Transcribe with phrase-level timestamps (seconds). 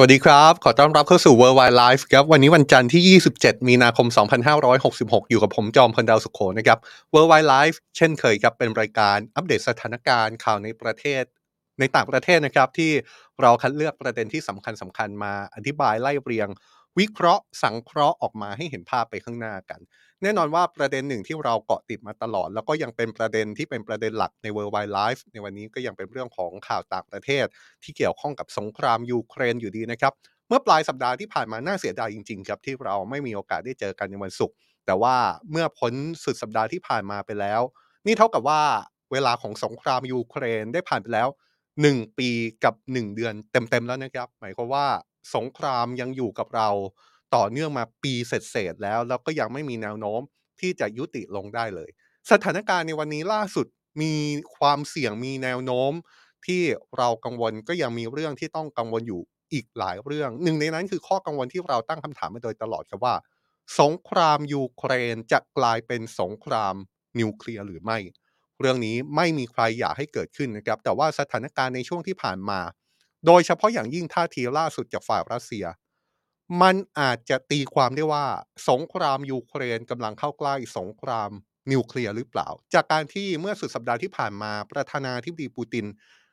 [0.00, 4.06] วัสดีครับ ขอต้อนรับเข้าสู่ Worldwide Life ครับ วันนี้วันจันทร์ที่ 27 มีนาคม
[4.68, 6.78] 2566 อยู่กับผมจอมพลดาวสุขโขนะครับ
[7.14, 11.22] Worldwide Life เช่นเคยครับ เป็นรายการอัปเดตสถานการณ์ข่าวในประเทศ
[11.80, 12.92] ในต่างประเทศนะครับ ที่
[13.42, 16.48] เราคัดเลือกประเด็นที่สำคัญสำคัญมาอธิบายไล่เรียง
[16.98, 19.80] วิเคราะห์สังเคราะห์ออกมาให้เห็นภาพไปข้างหน้ากัน
[20.22, 27.46] แน่นอนว่าประเด็นหนึ่งที่เราเกาะติดมาตลอด แล้วก็ยังเป็นประเด็นที่เป็นประเด็นหลักใน Worldwide Life ในวันนี้ก็ยังเป็นเรื่องของข่าวต่างประเทศ
[27.82, 30.12] ที่เกี่ยวข้องกับสงครามยูเครนอยู่ดีนะครับ
[30.48, 35.16] เมื่อปลายสัปดาห์ที่ผ่านมาน่าเสียดายจริงๆครับที่เราไม่มีโอกาสได้เจอกันในวันศุกร์แต่ว่า
[35.50, 35.92] เมื่อพ้น
[36.24, 37.60] สุดสัปดาห์ที่ผ่านมาไปแล้ว
[38.06, 38.62] นี่เท่ากับว่า
[39.12, 41.28] เวลาของสงครามยูเครนได้ผ่านไปแล้ว
[41.72, 42.30] 1 ปี
[42.64, 44.86] กับ 1 เดือนเต็มๆแล้วนะครับ หมายความว่า
[45.36, 46.68] สงครามยังอยู่กับเรา
[47.36, 50.20] ต่อเนื่องมาปีเศษๆแล้ว แล้วก็ยังไม่มีแนวโน้ม
[50.60, 51.90] ที่จะยุติลงได้เลย
[52.30, 53.66] สถานการณ์ในวันนี้ล่าสุด
[54.02, 54.14] มี
[54.56, 55.92] ความเสี่ยงมีแนวโน้ม
[56.46, 56.62] ที่
[56.98, 59.20] เรากังวลก็ยังมีเรื่องที่ต้องกังวลอยู่
[59.52, 63.14] อีกหลายเรื่อง หนึ่งในนั้นคือข้อกังวลที่เราตั้งคำถามมาโดยตลอดครับว่า
[63.80, 66.74] สงครามยูเครนจะกลายเป็นสงคราม
[67.18, 67.98] นิวเคลียร์หรือไม่
[68.60, 72.60] เรื่องนี้ไม่มีใครอยากให้เกิดขึ้นนะครับ แต่ว่าสถานการณ์ในช่วงที่ผ่านมา
[73.26, 75.64] โดยเฉพาะอย่างยิ่งท่าทีล่าสุดจากฝ่ายรัสเซีย
[76.62, 78.26] มันอาจจะตีความได้ว่า
[78.68, 81.30] สงครามยูเครนกำลังเข้าใกล้สงคราม
[81.72, 85.86] นิวเคลียร์หรือเปล่า จากการที่เมื่อสุดสัปดาห์ที่ผ่านมาประธานาธิบดีปูติน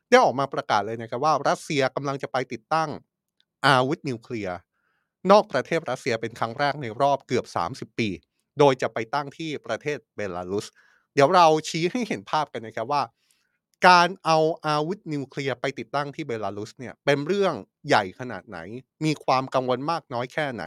[0.09, 2.89] ได้ออกมาประกาศเลยนะครับว่า รัสเซียกำลังจะไปติดตั้ง
[3.67, 4.57] อาวุธนิวเคลียร์
[5.31, 7.45] นอกประเทศรัสเซียเป็นครั้งแรกในรอบเกือบ
[7.93, 8.09] 30 ปี
[8.59, 10.65] โดยจะไปตั้งที่ประเทศเบลารุส
[11.13, 13.01] เดี๋ยวเราชี้ให้เห็นภาพกันนะครับว่า
[13.85, 17.53] การเอาอาวุธนิวเคลียร์ไปติดตั้งที่เบลารุสเนี่ยเป็นเรื่อง
[17.87, 18.57] ใหญ่ขนาดไหน
[19.05, 20.63] มีความกังวลมากน้อยแค่ไหน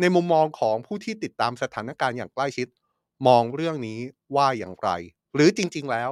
[0.00, 2.68] ในมุมมองของผู้ที่ติดตามสถานการณ์อย่างใกล้ชิด
[3.26, 4.00] มองเรื่องนี้
[4.36, 4.88] ว่าอย่างไร
[5.34, 6.10] หรือจริง ๆแล้ว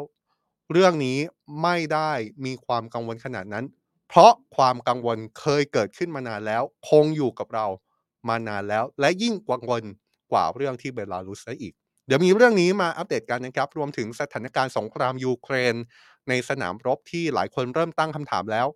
[0.73, 1.19] เรื่องนี้
[1.63, 2.13] ไม่ได้
[2.45, 3.65] มีความกังวลขนาดนั้น
[4.09, 7.67] เพราะความกังวลเคยเกิดขึ้นมานานแล้ว คงอยู่กับเรา
[8.29, 9.83] มานานแล้ว และยิ่งกังวล
[10.33, 11.75] กว่าเรื่องที่เบลารุสซะอีก
[12.07, 15.75] เดี๋ยวมีเรื่องนี้มาอัปเดตกันนะครับ รวมถึงสถานการณ์สงครามยูเครน
[16.29, 18.67] ในสนามรบที่หลายคนเริ่มตั้งคำถามแล้ว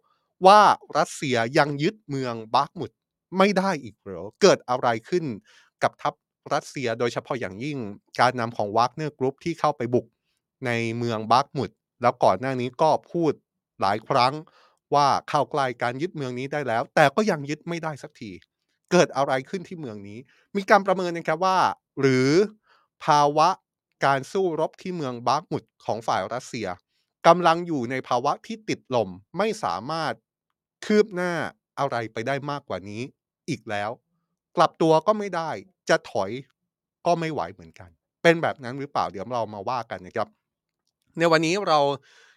[0.47, 0.61] ว่า
[0.99, 2.91] รัสเซียยังยึดเมืองบาร์กมุด
[3.39, 5.25] ไม่ได้อีกเหรอเกิดอะไรขึ้น
[5.83, 6.15] กับทัพ
[6.53, 7.79] รัสเซียโดยเฉพาะอย่างยิ่ง
[8.21, 10.07] การนำของวากเนอร์กรุ๊ปที่เข้าไปบุก
[10.67, 11.71] ในเมืองบาร์กมุด
[12.03, 13.33] แล้วก่อนหน้านี้ก็พูด
[13.81, 14.35] หลายครั้ง
[14.95, 18.31] ว่าเข้าใกล้การยึดเมืองนี้ได้แล้ว แต่ก็ยังยึดไม่ได้สักที
[18.93, 20.19] เกิดอะไรขึ้นที่เมืองนี้
[20.57, 21.59] มีการประเมินนะครับว่า
[22.01, 22.31] หรือ
[23.05, 23.49] ภาวะ
[24.05, 26.67] การสู้รบที่เมืองบาร์กมุดของฝ่ายรัสเซีย
[27.27, 29.09] กำลังอยู่ในภาวะที่ติดลม
[29.39, 30.15] ไม่สามารถ
[30.85, 31.33] คืบหน้า
[31.79, 33.03] อะไรไปได้มากกว่านี้
[33.49, 33.91] อีกแล้ว
[34.57, 35.51] กลับตัวก็ไม่ได้
[35.89, 36.31] จะถอย
[37.07, 37.91] ก็ไม่ไหวเหมือนกัน
[38.23, 40.29] เป็นแบบนั้นหรือเปล่าเดี๋ยวเรามาว่ากันนะครับ
[41.19, 41.81] ในวันนี้เรา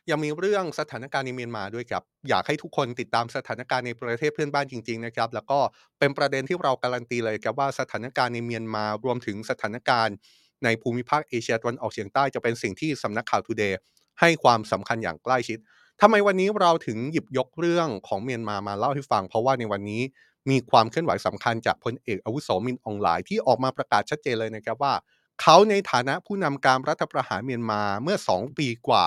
[0.10, 5.60] ยังมีเรื่องสถานการณ์ในเมียนมาด้วยครับอยากให้ทุกคนติดตามสถานการณ์ในประเทศเพื่อนบ้านจริงๆนะครับ แล้วก็
[6.00, 10.16] เป็นประเด็นที่เราการันตีเลยครับว่าสถานการณ์ในเมียนมารวมถึงสถานการณ์
[10.64, 13.80] ในภูมิภาคเอเชียตะวันออกเฉียงใต้จะเป็นสิ่งที่สำนักข่าวทูเดย์
[14.22, 15.60] ให้ความสำคัญอย่างใกล้ชิด
[16.02, 20.02] ทำไมวันนี้เราถึงหยิบยกเรื่องของเมียนมามาเล่าให้ฟัง เพราะว่าในวันนี้
[20.50, 24.94] มีความเคลื่อนไหวสำคัญจากพลเอกอาวุโสมินอองหลายที่ออกมาประกาศชัดเจนเลยนะครับว่า
[25.42, 29.06] เขาในฐานะผู้นำการรัฐประหารเมียนมาเมื่อ 2 ปีกว่า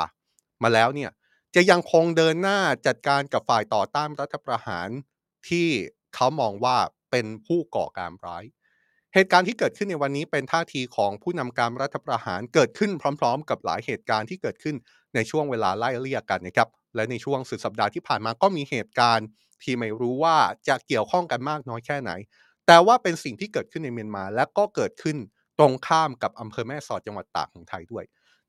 [0.63, 1.11] มาแล้วเนี่ย
[1.55, 4.89] จะยังคงเดินหน้าจัดการกับฝ่ายต่อต้านรัฐประหาร
[5.49, 5.69] ที่
[6.15, 6.77] เขามองว่า
[7.11, 8.45] เป็นผู้ก่อการร้าย
[9.15, 12.91] เหตุการณ์ที่เกิดขึ้นในวันนี้เป็นท่าทีของผู้นำการรัฐประหารเกิดขึ้น
[13.21, 14.77] พร้อม ๆ กับหลายเหตุการณ์ที่เกิดขึ้น
[15.15, 19.29] ในช่วงเวลาไล่เลี่ยกันนะครับและในช่วงสุดสัปดาห์ที่ผ่านมาก็มีเหตุการณ์
[19.63, 20.37] ที่ไม่รู้ว่า
[20.69, 22.11] จะเกี่ยวข้องกันมากน้อยแค่ไหน
[22.67, 25.17] แต่ว่าเป็นสิ่งที่เกิดขึ้นในเมียนมา และก็เกิดขึ้น
[25.59, 28.05] ตรงข้ามกับอำเภอแม่สอดจังหวัดตากของไทยด้วย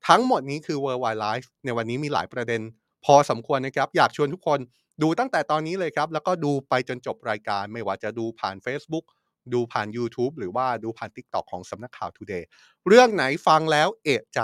[0.08, 2.62] ทั้งหมดนี้คือ Worldwide Life ในวันนี้มีหลายประเด็น
[3.06, 4.60] พอสมควรนะครับ อยากชวนทุกคน
[5.02, 9.06] ดูตั้งแต่ตอนนี้เลยครับ แล้วก็ดูไปจนจบรายการ ไม่ว่าจะดูผ่าน Facebook
[9.54, 12.44] ดูผ่าน YouTube หรือว่าดูผ่าน TikTok ของสำนักข่าว Today
[12.88, 14.42] เรื่องไหนฟังแล้วเอะใจ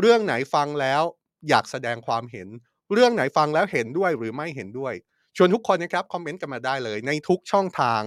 [0.00, 1.02] เรื่องไหนฟังแล้ว
[1.48, 2.48] อยากแสดงความเห็น
[2.92, 4.94] เรื่องไหนฟังแล้วเห็นด้วยหรือไม่เห็นด้วย
[5.36, 8.00] ชวนทุกคนนะครับคอมเมนต์กันมาได้เลย ในทุกช่องทาง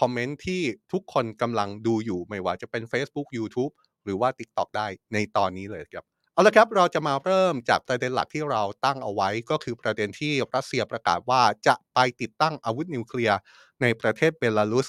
[0.00, 0.62] คอมเมนต์ที่
[0.92, 3.72] ทุกคนกำลังดูอยู่ไม่ว่าจะเป็น Facebook YouTube
[4.04, 6.04] หรือว่า TikTok ได้ในตอนนี้เลยครับ
[6.34, 13.38] เอาละครับเราจะมาเริ่มจากประเด็นหลักที่เราตั้งเอาไว้ ก็คือประเด็นที่รัสเซียประกาศว่าจะไปติดตั้งอาวุธนิวเคลียร์
[13.82, 14.88] ในประเทศเบลารุส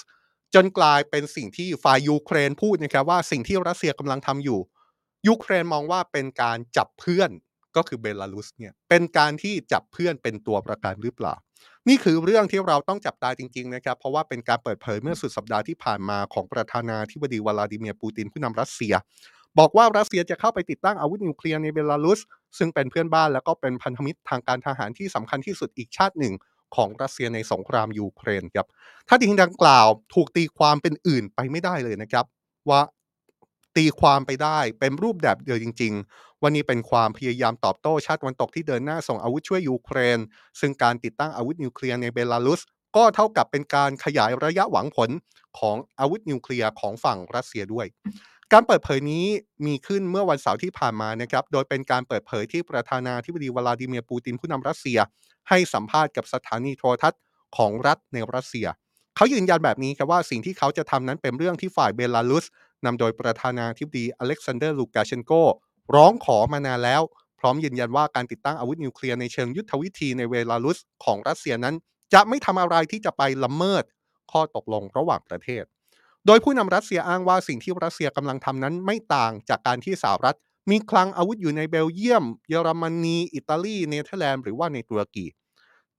[0.54, 4.60] จนกลายเป็นสิ่งที่ฝ่ายยูเครนพูดนะครับว่าสิ่งที่รัสเซียกำลังทำอยู่
[5.28, 7.30] ยูเครนมองว่าเป็นการจับเพื่อน
[7.76, 11.34] ก็คือเบลารุสเนี่ยเป็นการที่จับเพื่อนเป็นตัวประกันหรือเปล่า
[11.88, 18.94] นี่คือเรื่องที่เราต้องจับตาจริง ๆ นะครับ เพราะว่าเป็นการเปิดเผยเมื่อสุดสัปดาห์ที่ผ่านมาของประธานาธิบดีวลาดิเมียร์ปูตินผู้นำรัสเซีย
[19.58, 22.20] บอกว่ารัสเซียจะเข้าไปติดตั้งอาวุธนิวเคลียร์ในเบลารุส
[22.58, 26.34] ซึ่งเป็นเพื่อนบ้านแล้วก็เป็นพันธมิตรทางการทหารที่สำคัญที่สุดอีกชาติหนึ่ง
[26.76, 28.66] ของรัสเซียในสงครามยูเครนครับ
[29.08, 32.24] ท่าทีดังกล่าวถูกตีความเป็นอื่นไปไม่ได้เลยนะครับ
[32.68, 32.80] ว่า
[33.76, 40.18] ตีความไปได้เป็นรูปแบบเดียวจริง ๆ ว่านี่เป็นความพยายามตอบโต้ชาติวันตกที่เดินหน้าส่งอาวุธช่วยยูเครน
[40.60, 42.60] ซึ่งการติดตั้งอาวุธนิวเคลียร์ในเบลารุส
[42.96, 45.10] ก็เท่ากับเป็นการขยายระยะหวังผล
[45.58, 47.86] ของอาวุธนิวเคลียร์ของฝั่งรัสเซียด้วย
[48.52, 49.26] การเปิดเผยนี้
[49.66, 54.98] มีขึ้นเมื่อวันเสาร์ที่ผ่านมานะครับ โดยเป็นการเปิดเผยที่ประธานาธิบดีวลาดิเมียร์ปูตินผู้นำรัสเซีย
[55.48, 57.20] ให้สัมภาษณ์กับสถานีโทรทัศน์
[57.56, 58.66] ของรัฐในรัสเซีย
[59.16, 62.44] เขายืนยันแบบนี้ครับว่าสิ่งที่เขาจะทำนั้นเป็นเรื่องที่ฝ่ายเบลารุส
[62.86, 65.32] นำโดยประธานาธิบดีอเล็กซานเดอร์ลูกาเชนโก
[65.94, 67.02] ร้องขอมานานแล้ว
[67.40, 71.74] พร้อมยืนยันว่าการติดตั้งอาวุธนิวเคลียร์ในเชิงยุทธวิธีในเบลารุสของรัสเซียนั้น
[72.14, 73.84] จะไม่ทำอะไรที่จะไปละเมิด
[74.32, 75.64] ข้อตกลงระหว่างประเทศ
[76.26, 80.36] โดยผู้นำรัสเซียอ้างว่าสิ่งที่รัสเซียกำลังทำนั้นไม่ต่างจากการที่สหรัฐ
[80.70, 85.26] มีคลังอาวุธอยู่ในเบลเยียม เยอรมนี อิตาลี เนเธอร์แลนด์หรือว่าในตุรกี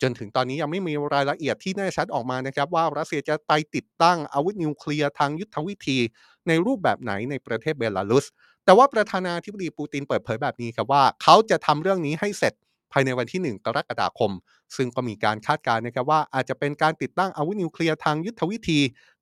[0.02, 5.98] จนถึงตอนนี้ยังไม่มีรายละเอียดที่แน่ชัดออกมานะครับว่ารัสเซียจะไปติดตั้งอาวุธนิวเคลียร์ทางยุทธวิธี
[6.48, 8.26] ในรูปแบบไหนในประเทศเบลารุส
[8.66, 12.54] แต่ว่าประธานาธิบดีปูตินเปิดเผยแบบนี้ครับว่า เขาจะทำเรื่องนี้ให้เสร็จ
[12.92, 14.32] ภายในวันที่ 1 กรกฎาคม
[14.76, 18.80] ซึ่งก็มีการคาดการณ์นะครับว่าอาจจะเป็นการติดตั้งอาวุธนิวเคลียร์ทางยุทธวิธี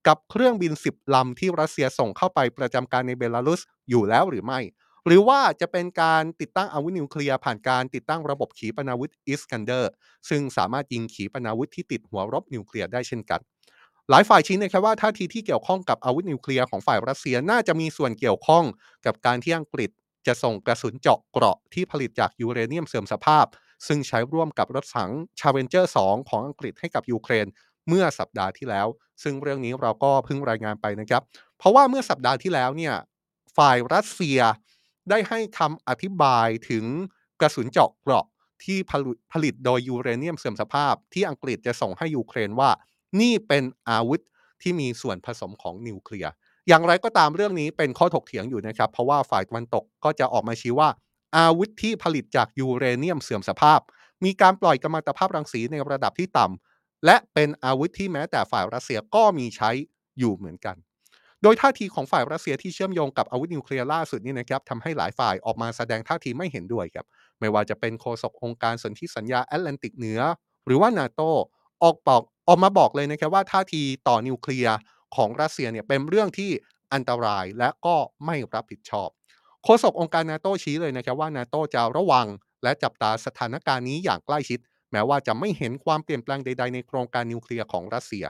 [0.08, 4.60] กับเครื่องบิน 10 ลำที่รัสเซียส่งเข้าไปประจำการในเบลารุสอยู่แล้วหรือไม่
[5.08, 9.92] หรือว่าจะเป็นการติดตั้งอาวุธนิวเคลียร์ผ่านการติดตั้งระบบขีปนาวุธอิสกันเดอร์
[10.30, 13.42] ซึ่งสามารถยิงขีปนาวุธที่ติดหัวรบนิวเคลียร์ได้เช่นกัน
[14.10, 18.64] หลายฝ่ายชี้นะครับว่าท่าทีที่เกี่ยวข้องกับอาวุธนิวเคลียร์ของฝ่ายรัสเซียน่าจะมีส่วนเกี่ยวข้อง
[19.06, 19.90] กับการที่อังกฤษ
[20.28, 23.46] จะส่งกระสุนเจาะเกราะที่ผลิตจากยูเรเนียมเสื่อมสภาพ
[23.88, 27.48] ซึ่งใช้ร่วมกับรถถัง Challenger 2 ของอังกฤษให้กับยูเครน
[27.88, 28.88] เมื่อสัปดาห์ที่แล้ว
[29.24, 31.22] ซึ่งเรื่องนี้เราก็เพิ่งรายงานไปนะครับ
[31.58, 32.96] เพราะว่าเมื่อสัปดาห์ที่แล้วเนี่ย
[33.58, 34.40] ฝ่ายรัสเซีย
[35.10, 36.86] ได้ให้คำอธิบายถึง
[37.40, 38.26] กระสุนเจาะเกราะ
[38.64, 38.78] ที่
[39.34, 42.70] ผลิตโดยยูเรเนียมเสื่อมสภาพ ที่อังกฤษจะส่งให้ยูเครนว่า
[43.22, 44.20] นี่เป็นอาวุธ
[44.62, 46.32] ที่มีส่วนผสมของนิวเคลียร์
[46.68, 50.90] อย่างไรก็ตามเรื่องนี้เป็นข้อถกเถียงอยู่นะครับ เพราะว่าฝ่ายตะวันตกก็จะออกมาชี้ว่า
[51.38, 53.80] อาวุธที่ผลิตจากยูเรเนียมเสื่อมสภาพ
[54.24, 59.70] มีการปล่อยกัมมันตภาพรังสีในระดับที่ต่ำและเป็นอาวุธที่แม้แต่ฝ่ายรัสเซียก็มีใช้
[60.20, 60.76] อยู่เหมือนกัน
[61.44, 67.06] โดยท่าทีของฝ่ายรัสเซียที่เชื่อมโยงกับอาวุธนิวเคลียร์ล่าสุดนี่นะครับทำให้หลายฝ่ายออกมาแสดงท่าทีไม่เห็นด้วยครับ
[67.40, 70.22] ไม่ว่าจะเป็นโฆษกองค์การสนธิสัญญาแอตแลนติกเหนือ
[70.66, 71.22] หรือว่านาโต
[71.84, 74.76] ออกบอก ออกมาบอกเลยนะครับว่าท่าทีต่อนิวเคลียร์
[75.16, 76.52] ของรัสเซียเนี่ยเป็นเรื่องที่
[76.94, 77.96] อันตรายและก็
[78.26, 79.10] ไม่รับผิดชอบ
[79.64, 82.28] โฆษกองค์การนาโตชี้เลยนะครับว่านาโตจะระวัง
[82.64, 84.60] และจับตาสถานการณ์นี้อย่างใกล้ชิด
[84.92, 88.26] แม้ว่าจะไม่เห็นความเปลี่ยนแปลงใด ๆ ในโครงการนิวเคลียร์ของรัสเซีย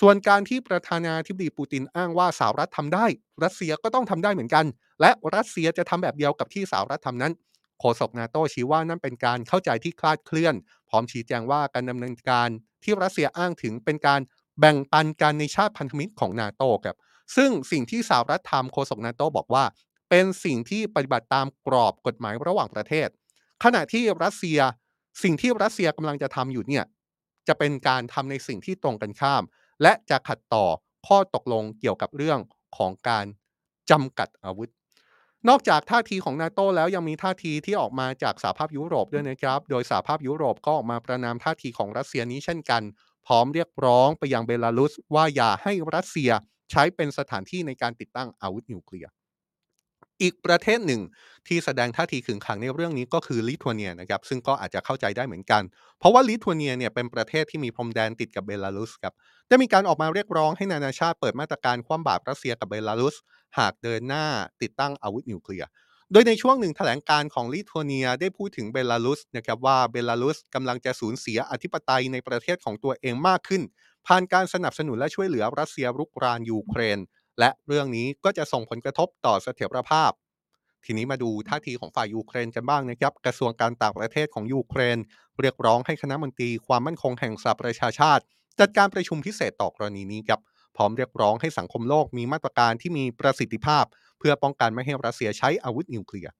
[0.00, 3.06] ส่วนการที่ประธานาธิบดีปูตินอ้างว่าสหรัฐทำได้
[3.44, 4.64] รัสเซียก็ต้องทำได้เหมือนกัน
[5.00, 7.32] และรัสเซียจะทำแบบเดียวกับที่สหรัฐทำนั้น
[7.80, 10.54] โฆษกนาโตชี้ว่านั่นเป็นการเข้าใจที่คลาดเคลื่อน
[10.88, 12.48] พร้อมชี้แจงว่าการดำเนินการ
[12.84, 14.20] ที่รัสเซียอ้างถึงเป็นการ
[14.58, 16.96] แบ่งปันกันในชาติพันธมิตรของนาโตครับ
[17.36, 19.64] ซึ่งสิ่งที่สหรัฐทำโฆษกนาโตบอกว่า
[20.10, 23.08] เป็นสิ่งที่ปฏิบัติตามกรอบกฎหมายระหว่างประเทศ
[23.64, 24.58] ขณะที่รัสเซีย
[25.22, 26.84] สิ่งที่รัสเซียกำลังจะทำอยู่เนี่ย
[27.48, 29.42] จะเป็นการทำในสิ่งที่ตรงกันข้าม
[29.82, 30.66] และจะขัดต่อ
[31.06, 32.38] ข้อตกลงเกี่ยวกับเรื่อง
[32.76, 33.26] ของการ
[33.90, 34.70] จำกัดอาวุธ
[35.48, 42.82] นอกจากท่าทีของนาโตแล้วยังมีท่าทีที่ออกมาจากสหภาพยุโรปด้วยนะครับ โดยสหภาพยุโรปก็ออกมาประนามท่าทีของรัสเซียนี้เช่นกัน
[43.26, 46.30] พร้อมเรียกร้องไปยังเบลารุสว่าอย่าให้รัสเซีย
[46.70, 49.10] ใช้เป็นสถานที่ในการติดตั้งอาวุธนิวเคลียร์
[50.22, 51.02] อีกประเทศหนึ่ง
[51.46, 55.62] ที่แสดงท่าทีขึงขังในเรื่องนี้ก็คือลิทัวเนียนะครับซึ่งก็อาจจะเข้าใจได้เหมือนกัน
[55.98, 59.14] เพราะว่าลิทัวเนียเนี่ยเป็นประเทศที่มีพรมแดนติดกับเบลารุสครับ
[59.48, 63.16] ได้มีการออกมาเรียกร้องให้นานาชาติเปิดมาตรการคว่ำบาตรรัสเซียกับเบลารุส
[63.58, 64.24] หากเดินหน้า
[64.62, 65.68] ติดตั้งอาวุธนิวเคลียร์
[66.12, 73.62] โดยในช่วงหนึ่งแถลงการของลิทัวเนียได้พูดถึงเบลารุสนะครับว่าเบลารุสกำลังจะสูญเสียอธิปไตยในประเทศของตัวเองมากขึ้น
[74.06, 76.98] ผ่านการสนับสนุนและช่วยเหลือรัสเซียรุกรานยูเครน
[77.38, 80.12] และเรื่องนี้ก็จะส่งผลกระทบต่อเสถียรภาพ
[80.84, 84.98] ทีนี้มาดูท่าทีของฝ่ายยูเครนกันบ้างนะครับ กระทรวงการต่างประเทศของยูเครน
[85.40, 88.22] เรียกร้องให้คณะมนตรีความมั่นคงแห่งสหประชาชาติ
[88.60, 90.40] จัดการประชุมพิเศษต่อกรณีนี้ครับ
[90.76, 93.84] พร้อมเรียกร้องให้สังคมโลกมีมาตรการที่มีประสิทธิภาพ
[94.18, 96.32] เพื่อป้องกันไม่ให้รัสเซียใช้อาวุธนิวเคลียร์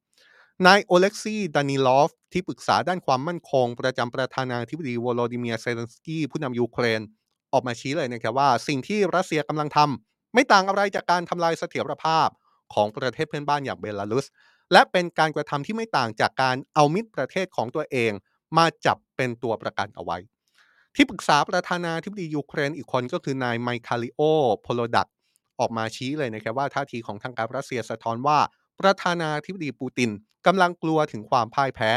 [0.67, 7.01] นายโอเล็กซีดานิลอฟ ที่ปรึกษาด้านความมั่นคง ประจำประธานาธิบดีวโลดิเมียร์เซเลนสกี้ผู้นำยูเครน
[7.53, 12.29] ออกมาชี้เลยนะครับว่า สิ่งที่รัสเซียกำลังทำ ไม่ต่างอะไรจากการทำลายเสถียรภาพ
[12.75, 14.27] ของประเทศเพื่อนบ้านอย่างเบลารุส
[14.73, 18.13] และเป็นการกระทำที่ไม่ต่างจากการเอามิตรประเทศของตัวเอง
[18.59, 20.19] มาจับเป็นตัวประกันเอาไว้
[20.95, 24.21] ที่ปรึกษาประธานาธิบดียูเครนอีกคนก็คือนายมิคาอิโล
[24.63, 25.09] โปโดลยัก
[25.61, 28.39] ออกมาชี้เลยนะครับว่าท่าทีของทางการรัสเซียสะท้อนว่า
[28.81, 30.11] ประธานาธิบดีปูติน
[30.47, 31.91] กำลังกลัวถึงความพ่ายแพ้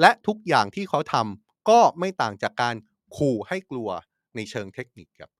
[0.00, 2.74] และทุกอย่างที่เขาทำก็ไม่ต่างจากการ
[3.16, 3.88] ขู่ให้กลัว
[4.36, 5.30] ในเชิงเทคนิคครับ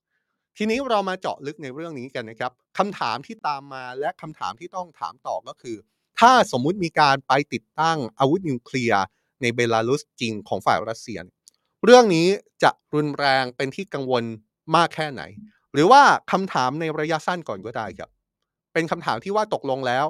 [0.60, 5.76] ทีนี้เรามาเจาะลึกในเรื่องนี้กันนะครับคำถามที่ตามมาและคำถามที่ต้องถามต่อก็คือ
[6.20, 9.02] ถ้าสมมุติมีการไปติดตั้งอาวุธนิวเคลียร์
[9.42, 11.18] ในเบลารุสจริงของฝ่ายรัสเซีย
[11.84, 12.26] เรื่องนี้
[12.62, 14.24] จะรุนแรงเป็นที่กังวล
[14.76, 15.22] มากแค่ไหน
[15.72, 18.10] หรือว่าคำถามในระยะสั้นก่อนก็ได้ครับ
[18.72, 20.06] เป็นคำถามที่ว่าตกลงแล้ว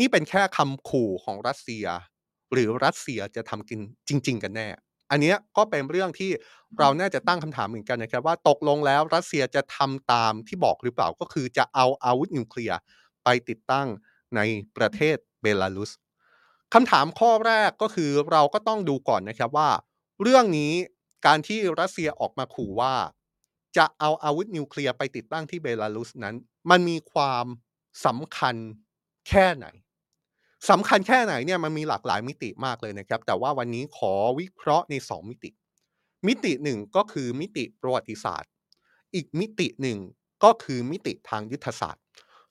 [0.00, 1.86] นี่เป็นแค่คำขู่ของรัสเซีย
[2.52, 4.68] หรือรัสเซียจะทำกินจริง ๆ กันแน่
[5.10, 6.30] อันนี้ก็เป็นเรื่องที่
[6.78, 12.78] เราน่าจะตั้งคำถามเหมือนกันนะครับว่าตกลงแล้วรัสเซียจะทำตามที่บอกหรือเปล่าก็คือจะเอาอาวุธนิวเคลียร์
[13.24, 13.88] ไปติดตั้ง
[14.36, 14.40] ใน
[14.76, 15.90] ประเทศเบลารุส
[16.74, 19.70] คำถามข้อแรกก็คือเราก็ต้องดูก่อนนะครับว่า
[20.22, 20.72] เรื่องนี้
[21.26, 22.94] การที่รัสเซียออกมาขู่ว่า
[23.76, 26.34] จะเอาอาวุธนิวเคลียร์ไปติดตั้งที่เบลารุสนั้น
[26.70, 27.46] มันมีความ
[28.06, 28.54] สำคัญ
[29.28, 29.66] แค่ไหน
[30.70, 35.50] สำคัญแค่ไหนเนี่ยมันมีหลากหลายมิติมากเลยนะครับ แต่ว่าวันนี้ขอวิเคราะห์ใน 2 มิติ
[36.26, 38.50] มิติหนึ่งก็คือมิติประวัติศาสตร์
[39.14, 39.98] อีกมิติหนึ่ง
[40.44, 42.02] ก็คือมิติทางยุทธศาสตร์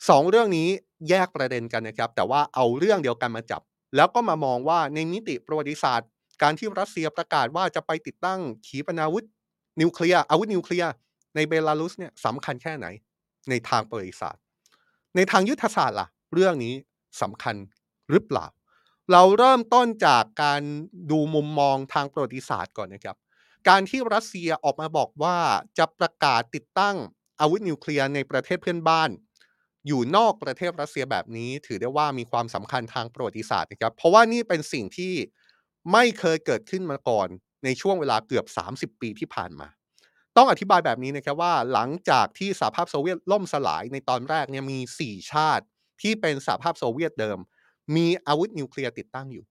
[0.09, 0.67] สองเรื่องนี้
[1.09, 3.61] แยกประเด็นกันนะครับ แต่ว่าเอาเรื่องเดียวกันมาจับ
[3.95, 6.09] แล้วก็มามองว่าในมิติประวัติศาสตร์
[6.41, 9.25] การที่รัสเซียประกาศว่าจะไปติดตั้งขีปนาวุธ
[9.81, 10.91] นิวเคลียร์อาวุธนิวเคลียร์
[11.35, 12.87] ในเบลารุสเนี่ยสำคัญแค่ไหน
[13.49, 14.41] ในทางประวัติศาสตร์
[15.15, 16.73] ในทางยุทธศาสตร์ล่ะ เรื่องนี้
[17.21, 17.55] สำคัญ
[18.09, 18.47] หรือเปล่า
[19.11, 20.61] เราเริ่มต้นจากการ
[21.11, 23.17] ดูมุมมองทางประวัติศาสตร์ก่อนนะครับ
[23.69, 25.37] การที่รัสเซียออกมาบอกว่า
[25.77, 26.95] จะประกาศติดตั้ง
[27.39, 29.09] อาวุธนิวเคลียร์ในประเทศเพื่อนบ้าน
[29.87, 35.13] อยู่นอกประเทศรัสเซียแบบนี้ ถือได้ว่ามีความสำคัญทางประวัติศาสตร์นะครับ เพราะว่านี่เป็นสิ่งที่
[35.91, 37.27] ไม่เคยเกิดขึ้นมาก่อน
[37.63, 38.45] ในช่วงเวลาเกือบ
[38.93, 39.67] 30 ปีที่ผ่านมา
[40.37, 45.65] ต้องอธิบายแบบนี้นะครับว่าหลังจากที่สหภาพโซเวียตล่มสลายในตอนแรกเนี่ยมี 4 ชาติ
[46.01, 47.39] ที่เป็นสหภาพโซเวียตเดิม
[47.95, 49.45] มีอาวุธนิวเคลียร์ติดตั้งอยู่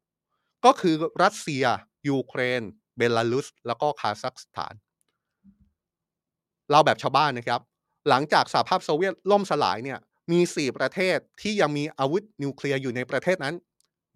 [0.64, 1.64] ก็คือรัสเซีย
[2.08, 2.62] ยูเครน
[2.96, 4.74] เบลารุส แล้วก็คาซัคสถาน
[6.70, 7.60] เราแบบชาวบ้านนะครับ
[8.08, 9.98] หลังจากสหภาพโซเวียตล่มสลายเนี่ย
[10.32, 13.54] มี 4 ประเทศที่ยังมีอาวุธนิวเคลียร์อยู่ในประเทศนั้น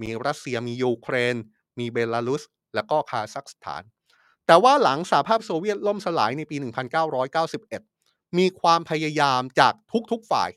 [0.02, 1.36] มีรัสเซียมียูเครน
[1.78, 2.42] มีเบลารุส
[2.74, 3.82] แล้วก็คาซัคสถาน
[4.46, 6.56] แต่ว่าหลังสหภาพโซเวียตล่มสลายในปี
[7.26, 9.74] 1991 มีความพยายามจาก
[10.12, 10.50] ทุกๆฝ่าย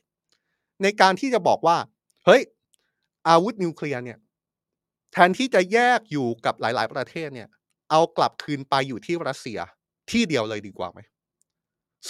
[0.84, 1.77] ในการที่จะบอกว่า
[2.25, 2.41] เฮ้ย
[3.30, 4.18] อาวุธนิวเคลียร์เนี่ย
[5.13, 7.50] แทนที่จะแยกอยู่กับหลาย ๆ ประเทศเนี่ย
[7.92, 9.60] เอากลับคืนไปอยู่ที่รัสเซีย
[10.12, 11.00] ที่เดียวเลยดีกว่าไหม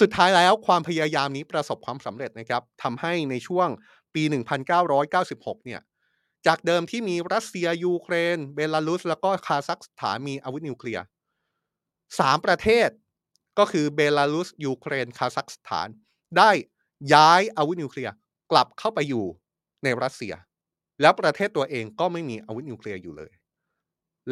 [0.00, 3.68] สุดท้ายแล้วความพยายามนี้ประสบความสำเร็จนะครับทำให้ในช่วง
[4.14, 4.22] ปี
[4.94, 5.80] 1996 เนี่ย
[6.46, 11.04] จากเดิมที่มีรัสเซีย ยูเครน เบลารุส แล้วก็คาซัคสถานมีอาวุธนิวเคลียร์
[12.18, 12.88] สามประเทศ
[13.58, 15.88] ก็คือเบลารุส ยูเครน คาซัคสถาน
[16.38, 16.50] ได้
[17.12, 18.12] ย้ายอาวุธนิวเคลียร์
[18.50, 19.24] กลับเข้าไปอยู่
[19.84, 20.34] ในรัสเซีย
[21.00, 23.32] แล้วประเทศตัวเองก็ไม่มีอาวุธนิวเคลียร์อยู่เลย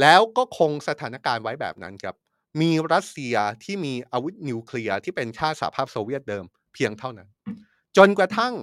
[0.01, 2.17] แล้วก็คงสถานการณ์ไว้แบบนั้นครับ
[2.61, 7.29] มีรัสเซียที่มีอาวุธนิวเคลียร์ที่เป็นชาติสหภาพโซเวียตเดิมเพียงเท่านั้น
[7.97, 8.55] จนกระทั่ง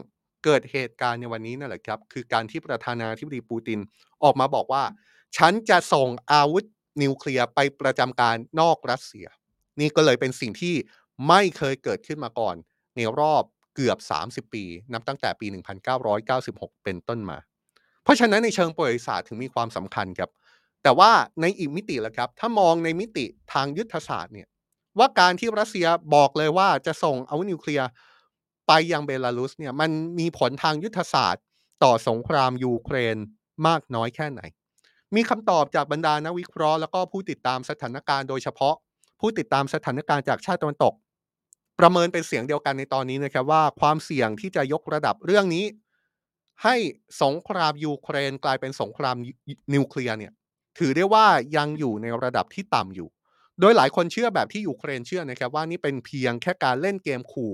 [0.45, 3.79] เกิดเหตุการณ์ในวันนี้นั่นแหละครับ คือการที่ประธานาธิบดีปูติน
[4.23, 4.83] ออกมาบอกว่า
[5.37, 6.63] ฉันจะส่งอาวุธ
[7.01, 9.27] นิวเคลียร์ไปประจำการนอกรัสเซีย
[9.79, 10.75] นี่ก็เลยเป็นสิ่งที่
[11.27, 12.55] ไม่เคยเกิดขึ้นมาก่อน
[12.95, 13.43] ในรอบ
[13.75, 13.97] เกือบ
[14.47, 14.63] 30 ปี
[14.93, 15.47] นับตั้งแต่ปี
[16.15, 17.37] 1996 เป็นต้นมา
[18.09, 20.29] ราะฉะนั้นในเชิงประวัติศาสตร์ถึงมีความสำคัญครับ
[20.83, 21.11] แต่ว่า
[21.41, 24.47] ในอีกมิติละครับ ถ้ามองในมิติทางยุทธศาสตร์เนี่ย
[24.99, 27.87] ว่าการที่รัสเซียบอกเลยว่าจะส่งอาวุธนิวเคลียร์
[28.67, 31.43] ไปยังเบลารุสเนี่ยมันมีผลทางยุทธศาสตร์
[31.83, 33.17] ต่อสงครามยูเครน
[33.67, 34.41] มากน้อยแค่ไหน
[35.15, 38.75] มีคำตอบจากบรรดานักวิเคราะห์แล้วก็ผู้ติดตามสถานการณ์โดยเฉพาะ
[39.19, 40.93] ผู้ติดตามสถานการณ์จากชาติตะวันตก
[41.79, 45.65] ประเมินเป็นเสียงเดียวกันในตอนนี้นะครับว่าความเสี่ยงที่จะยกระดับเรื่องนี้
[46.63, 46.75] ให้
[47.23, 49.15] สงครามยูเครนกลายเป็นสงคราม
[49.73, 50.31] นิวเคลียร์เนี่ย
[50.79, 51.25] ถือได้ว่า
[51.57, 53.09] ยังอยู่ในระดับที่ต่ำอยู่
[53.59, 57.53] โดยหลายคนเชื่อแบบที่ยูเครนเชื่อนะครับว่านี่เป็นเพียงแค่การเล่นเกมขู่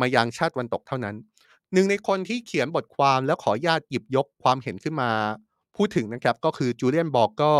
[0.00, 1.16] มายังชาติวันตกเท่านั้น
[1.72, 5.10] หนึ่งในคนที่เขียนบทความแล้วขอญาตหยิบยกความเห็นขึ้นมา
[5.76, 7.52] พูดถึงนะครับก็คือจูเลียนบอกก็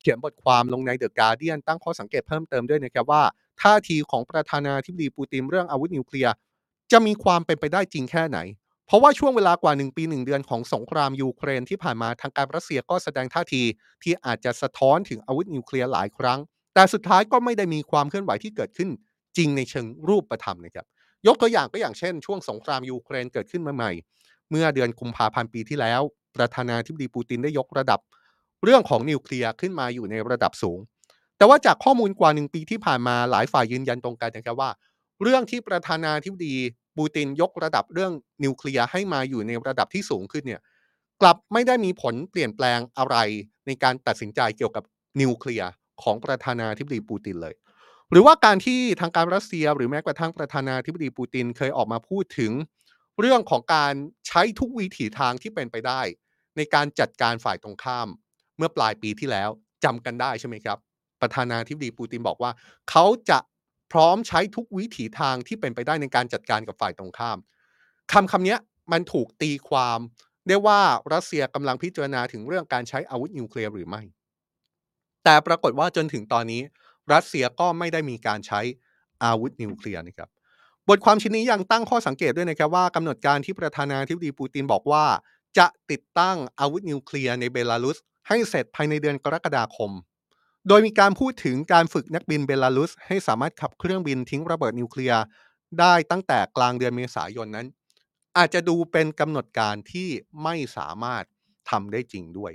[0.00, 3.22] เขียนบทความลงในเดอะการ์เดียนตั้งข้อสังเกตเพิ่มเติมด้วยนะครับว่า
[3.62, 6.32] ท่าทีของประธานาธิบดีปูตินเรื่องอาวุธนิวเคลียร์
[6.92, 8.38] จะมีความเป็นไปได้จริงแค่ไหน
[8.92, 13.62] ราะว่าช่วงเวลากว่า 1 ปี 1 เดือนของสงครามยูเครนที่ผ่านมาทางการรัสเซียก็แสดงท่าที
[14.02, 16.38] ที่อาจจะสะท้อนถึงอาวุธนิวเคลียร์หลายครั้ง
[16.74, 18.90] แต่สุดท้ายก็ไม่ได้มีความเคลื่อนไหวที่เกิดขึ้น
[19.36, 20.86] จริงในเชิงรูปธรรมนะครับ
[21.26, 23.92] ยกตัวอย่างก็อย่างเช่น ช่วงสงครามยูเครนเกิดขึ้นมาใหม่
[24.50, 26.00] เมื่อเดือนกุมภาพันธ์ปีที่แล้ว
[26.36, 28.00] ประธานาธิบดีปูตินได้ยกระดับ
[28.64, 30.78] เรื่องของนิวเคลียร์ขึ้นมาอยู่ในระดับสูง
[31.36, 34.70] แต่ว่าจากข้อมูลกว่าหนึ่งปีที่ผ่านมาหลายฝ่ายยืนยันตรงกันนะครับว่า
[35.22, 36.56] เรื่องที่ประธานาธิบดี
[36.96, 38.12] ปูตินยกระดับเรื่อง
[38.44, 40.60] นิวเคลียร์ให้มาอยู่ในระดับที่สูงขึ้นเนี่ย
[41.20, 43.16] กลับไม่ได้มีผลเปลี่ยนแปลงอะไร
[43.66, 44.84] ในการตัดสินใจเกี่ยวกับ
[45.20, 45.70] นิวเคลียร์
[46.02, 47.54] ของประธานาธิบดีปูตินเลย
[48.10, 52.52] หรือว่าการที่ทางการรัสเซีย หรือแม้กระทั่งประธานาธิบดีปูตินเคยออกมาพูดถึง
[53.20, 53.94] เรื่องของการ
[54.26, 56.00] ใช้ทุกวิถีทางที่เป็นไปได้
[56.56, 58.08] ในการจัดการฝ่ายตรงข้าม
[58.56, 59.50] เมื่อปลายปีที่แล้ว
[59.84, 60.78] จำกันได้ใช่ไหมครับ
[61.20, 62.50] ประธานาธิบดีปูตินบอกว่า
[62.90, 63.38] เขาจะ
[63.92, 67.38] พร้อมใช้ทุกวิถีทางที่เป็นไปได้ในการจัดการกับฝ่ายตรงข้าม
[68.12, 68.56] คำคำนี้
[68.92, 69.98] มันถูกตีความ
[70.48, 70.80] ได้ว่า
[71.12, 74.02] รัสเซียกำลังพิจารณาถึงเรื่องการใช้อาวุธนิวเคลียร์หรือไม่
[75.24, 76.62] แต่ปรากฏว่าจนถึงตอนนี้
[77.12, 78.60] รัสเซียก็ไม่ได้มีการใช้
[79.24, 80.28] อาวุธนิวเคลียร์นะครับ
[80.88, 85.04] บทความชิ้นนี้ยังตั้งข้อสังเกตด้วยนะครับว่ากำหนดการที่ประธานาธิบดีปูตินบอกว่า
[85.58, 89.90] จะติดตั้งอาวุธนิวเคลียร์ในเบลารุสให้เสร็จภายในเดือนกรกฎาคม
[90.68, 95.22] โดยมีการพูดถึงการฝึกนักบินเบลารุส ให้สามารถขับเครื่องบินทิ้งระเบิดนิวเคลียร์
[95.80, 97.66] ได้ตั้งแต่กลางเดือนเมษายนนั้น
[98.36, 100.08] อาจจะดูเป็นกำหนดการที่
[100.42, 101.24] ไม่สามารถ
[101.70, 102.52] ทำได้จริงด้วย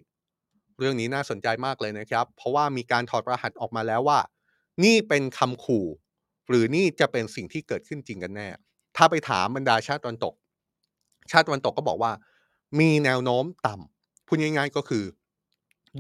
[0.78, 4.20] เรื่องนี้น่าสนใจมากเลยนะครับ เพราะว่ามีการถอดรหัสออกมาแล้วว่า
[4.84, 5.86] นี่เป็นคำขู่
[6.50, 8.48] หรือนี่จะเป็นสิ่งที่เกิดขึ้นจริงกันแน่
[8.96, 10.34] ถ้าไปถามบรรดาชาติตะวันตก
[11.32, 12.12] ชาติตะวันตกก็บอกว่า
[12.80, 15.04] มีแนวโน้มต่ำพูดง่ายๆก็คือ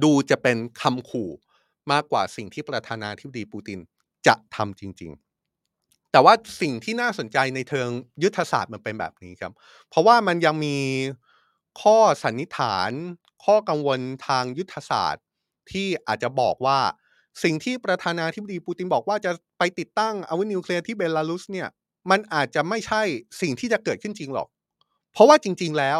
[0.03, 1.29] ดูจะเป็นคำขู่
[1.91, 3.79] มากกว่าสิ่งที่ประธานาธิบดีปูติน
[4.27, 5.11] จะทำจริง
[5.61, 7.89] ๆ แต่ว่าสิ่งที่น่าสนใจในเทิง
[8.23, 9.53] ยุทธศาสตร์มันเป็นแบบนี้ครับ
[9.89, 10.77] เพราะว่ามันยังมี
[11.81, 12.91] ข้อสันนิษฐาน
[13.45, 15.25] ข้อกังวลทางยุทธศาสตร์
[15.71, 16.79] ที่อาจจะบอกว่า
[17.43, 21.67] สิ่งที่ประธานาธิบดีปูตินบอกว่าจะไปติดตั้งอาวุธนิวเคลียร์ที่เบลารุสเนี่ย
[22.11, 23.01] มันอาจจะไม่ใช่
[23.41, 24.47] สิ่งที่จะเกิดขึ้นจริงหรอก
[25.13, 25.99] เพราะว่าจริง ๆ แล้ว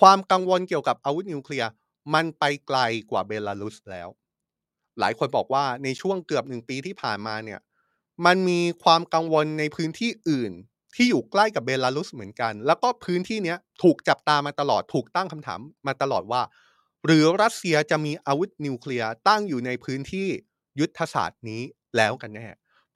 [0.00, 1.70] ความกังวลเกี่ยวกับอาวุธนิวเคลียร์
[2.14, 2.78] มันไปไกล
[3.10, 4.08] กว่าเบลารุสแล้ว
[5.00, 7.60] หลายคนบอกว่าในช่วงเกือบหนึ่งปีที่ผ่านมาเนี่ย
[8.26, 10.52] มันมีความกังวลในพื้นที่อื่น
[10.96, 16.42] ที่อยู่ใกล้กับเบลารุสเหมือนกัน แล้วก็พื้นที่นี้ถูกจับตามาตลอดถูกตั้งคำถามมาตลอดว่า
[17.06, 20.28] หรือรัสเซียจะมีอาวุธนิวเคลียร์ตั้งอยู่ในพื้นที่
[20.80, 21.62] ยุทธศาสตร์นี้
[21.96, 22.46] แล้วกันแน่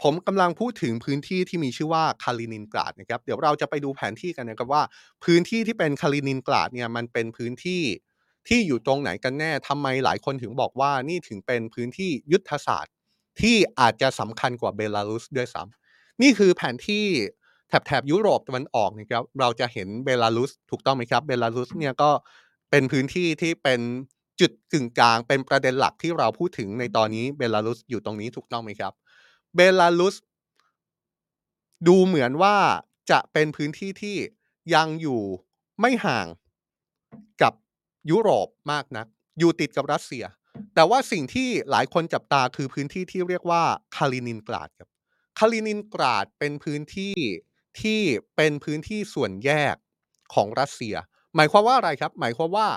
[0.02, 4.82] ผมกำลังพูดถึงพื้นที่ที่มีชื่อว่าคาลินินกราดนะครับ เดี๋ยวเราจะไปดูแผนที่กันนะครับว่า
[5.24, 7.82] พื้นที่ที่เป็นคาลินินกราดเนี่ยมันเป็นพื้นที่
[8.48, 12.94] ที่อยู่ตรงไหนกันแน่ทำไมหลายคนถึงบอกว่านี่ถึงเป็นพื้นที่ยุทธศาสตร์
[13.40, 17.06] ที่อาจจะสำคัญกว่าเบลารุสด้วยซ้ำนี่คือแผนที่
[17.68, 22.10] แถบแถบยุโรปตะวันออกนะครับเราจะเห็นเบลารุสถูกต้องไหมครับเบลารุสเนี่ยก็
[22.70, 23.80] เป็นพื้นที่ที่เป็น
[24.40, 28.92] จุดกึ่งกลางเป็นประเด็นหลักที่เราพูดถึงในตอนนี้เบลารุสอยู่ตรงนี้ถูกต้องไหมครับ
[29.54, 30.16] เบลารุส
[31.88, 32.56] ดูเหมือนว่า
[33.10, 34.16] จะเป็นพื้นที่ที่
[34.74, 35.22] ยังอยู่
[35.80, 36.26] ไม่ห่าง
[37.42, 37.52] กับ
[38.10, 39.06] ยุโรปมากนัก
[39.38, 40.24] อยู่ติดกับรัสเซีย
[40.74, 43.62] แต่ว่าสิ่งที่หลายคนจับตาคือพื้นที่ที่เรียกว่า
[43.96, 44.88] คาลินินกราดครับ
[45.38, 47.16] คาลินินกราดเป็นพื้นที่
[47.80, 48.00] ที่
[48.36, 49.76] เป็นพื้นที่ส่วนแยก
[50.34, 50.94] ของรัสเซีย
[51.36, 52.68] หมายความว่าอะไรครับ หมายความว่า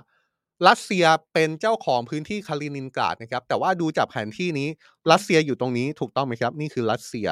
[0.67, 4.67] รัสเซียเป็นเจ้าของพื้นที่คาลินินกราดนะครับ แต่ว่าดูจากแผนที่นี้
[5.11, 7.27] รัสเซียอยู่ตรงนี้ถูกต้องไหมครับ นี่คือรัสเซีย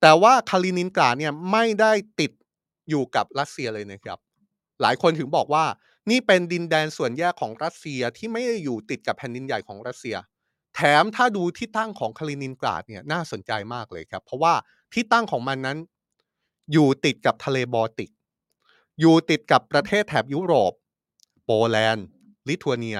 [0.00, 2.32] แต่ว่าคาลินินกราดเนี่ยไม่ได้ติด
[2.88, 4.18] อยู่กับรัสเซียเลยนะครับ
[4.82, 5.64] หลายคนถึงบอกว่า
[6.10, 10.16] นี่เป็นดินแดนส่วนแยกของรัสเซียที่ไม่ได้อยู่ติดกับแผ่นดินใหญ่ของรัสเซีย
[10.74, 14.54] แถมถ้าดูที่ตั้งของคาลินินกราดเนี่ยน่าสนใจมากเลยครับ เพราะว่า
[14.92, 15.78] ที่ตั้งของมันนั้น
[16.72, 18.10] อยู่ติดกับทะเลบอลติก
[19.00, 20.72] อยู่ติดกับประเทศแถบยุโรป
[21.44, 22.06] โปแลนด์
[22.48, 22.98] ลิทัวเนีย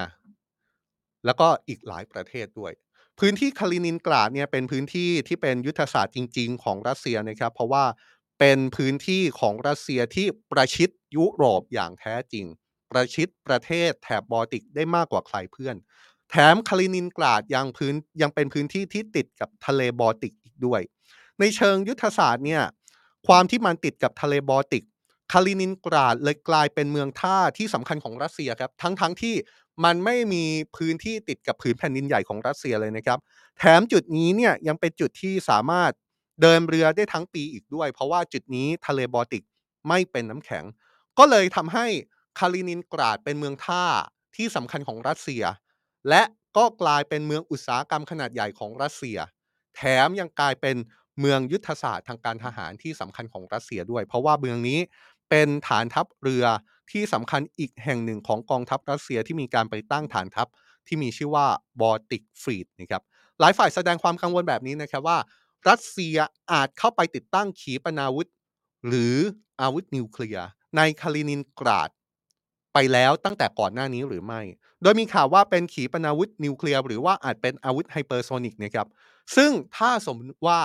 [1.25, 2.71] แล้วก็อีกหลายประเทศด้วย
[3.19, 7.83] พื้นที่คาลินินกราดเนี่ยเป็นพื้นที่ที่เป็นยุทธศาสตร์จริง ๆ ของรัสเซียนะครับ เพราะว่า
[8.43, 12.45] เป็นพื้นที่ของรัสเซียที่ประชิดยุโรปอย่างแท้จริง
[12.91, 15.75] ประชิดประเทศแถบบอลติกได้มากกว่าใครเพื่อน
[16.29, 20.81] แถมคาลินินกราดยังพื้นยังเป็นพื้นที่ที่ติดกับทะเลบอลติกอีกด้วย
[21.39, 22.63] ในเชิงยุทธศาสตร์เนี่ย
[23.27, 24.83] ความที่มันติดกับทะเลบอลติก
[25.31, 29.35] คาลินินกราดเลยกลายเป็นเมืองท่าที่สำคัญของรัสเซียครับทั้งๆที่
[29.83, 30.43] มันไม่มี
[30.75, 33.19] พื้นที่ติดกับผืนแผ่นดินใหญ่ของรัสเซียเลยนะครับ
[33.59, 35.91] แถมจุดนี้เนี่ยยังเป็นจุดที่สามารถ
[36.41, 39.43] เดินเรือได้ทั้งปีอีกด้วย เพราะว่าจุดนี้ทะเลบอลติก
[39.87, 40.63] ไม่เป็นน้ำแข็ง
[41.17, 41.85] ก็เลยทำให้
[42.39, 43.85] คาลินินกราดเป็นเมืองท่า
[44.35, 45.43] ที่สำคัญของรัสเซีย
[46.09, 46.23] และ
[46.57, 49.17] ก็กลายเป็นเมืองอุตสาหกรรมขนาดใหญ่ของรัสเซีย
[49.75, 50.77] แถมยังกลายเป็น
[51.19, 54.79] เมืองยุทธศาสตร์ทางการทหารที่สำคัญของรัสเซียด้วย เพราะว่าเมืองนี้
[55.29, 56.45] เป็นฐานทัพเรือ
[56.91, 60.47] ที่สำคัญอีกแห่งหนึ่งของกองทัพรัสเซียที่มีการไปตั้งฐานทัพ
[60.87, 61.45] ที่มีชื่อว่า
[61.81, 63.03] Baltic Fleet นะครับ
[63.39, 65.17] หลายฝ่ายแสดงความกังวลแบบนี้นะครับว่า
[65.69, 66.17] รัสเซีย
[66.51, 68.27] อาจเข้าไปติดตั้งขีปนาวุธ
[68.87, 69.15] หรือ
[69.61, 70.47] อาวุธนิวเคลียร์
[70.77, 71.89] ในคาลินินกราด
[72.73, 74.41] ไปแล้วตั้งแต่ก่อนหน้านี้หรือไม่
[74.81, 78.87] โดยมีข่าวว่าเป็นขีปนาวุธนิวเคลียร์หรือว่าอาจเป็นอาวุธไฮเปอร์โซนิกนะครับ
[79.35, 80.59] ซึ่งถ้าสมมติว่า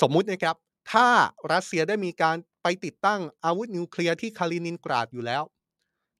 [0.00, 0.56] สมมุตินะครับ
[0.92, 1.06] ถ้า
[1.52, 5.42] รัสเซียได้มีการไปติดตั้งอาวุธนิวเคลียร์ที่คาลินินกราดอยู่แล้ว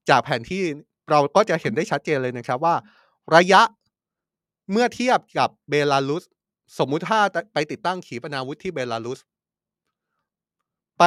[0.09, 0.63] จากแผนที่
[1.11, 2.75] เราก็จะเห็นได้ชัดเจนเลยนะครับว่า
[3.37, 3.63] ระยะ
[4.73, 6.25] เมื่อเทียบกับเบลารุส
[6.79, 7.20] สมมุติถ้า
[7.55, 9.20] ไปติดตั้งขีปนาวุธที่เบลารุส
[10.98, 11.05] ไป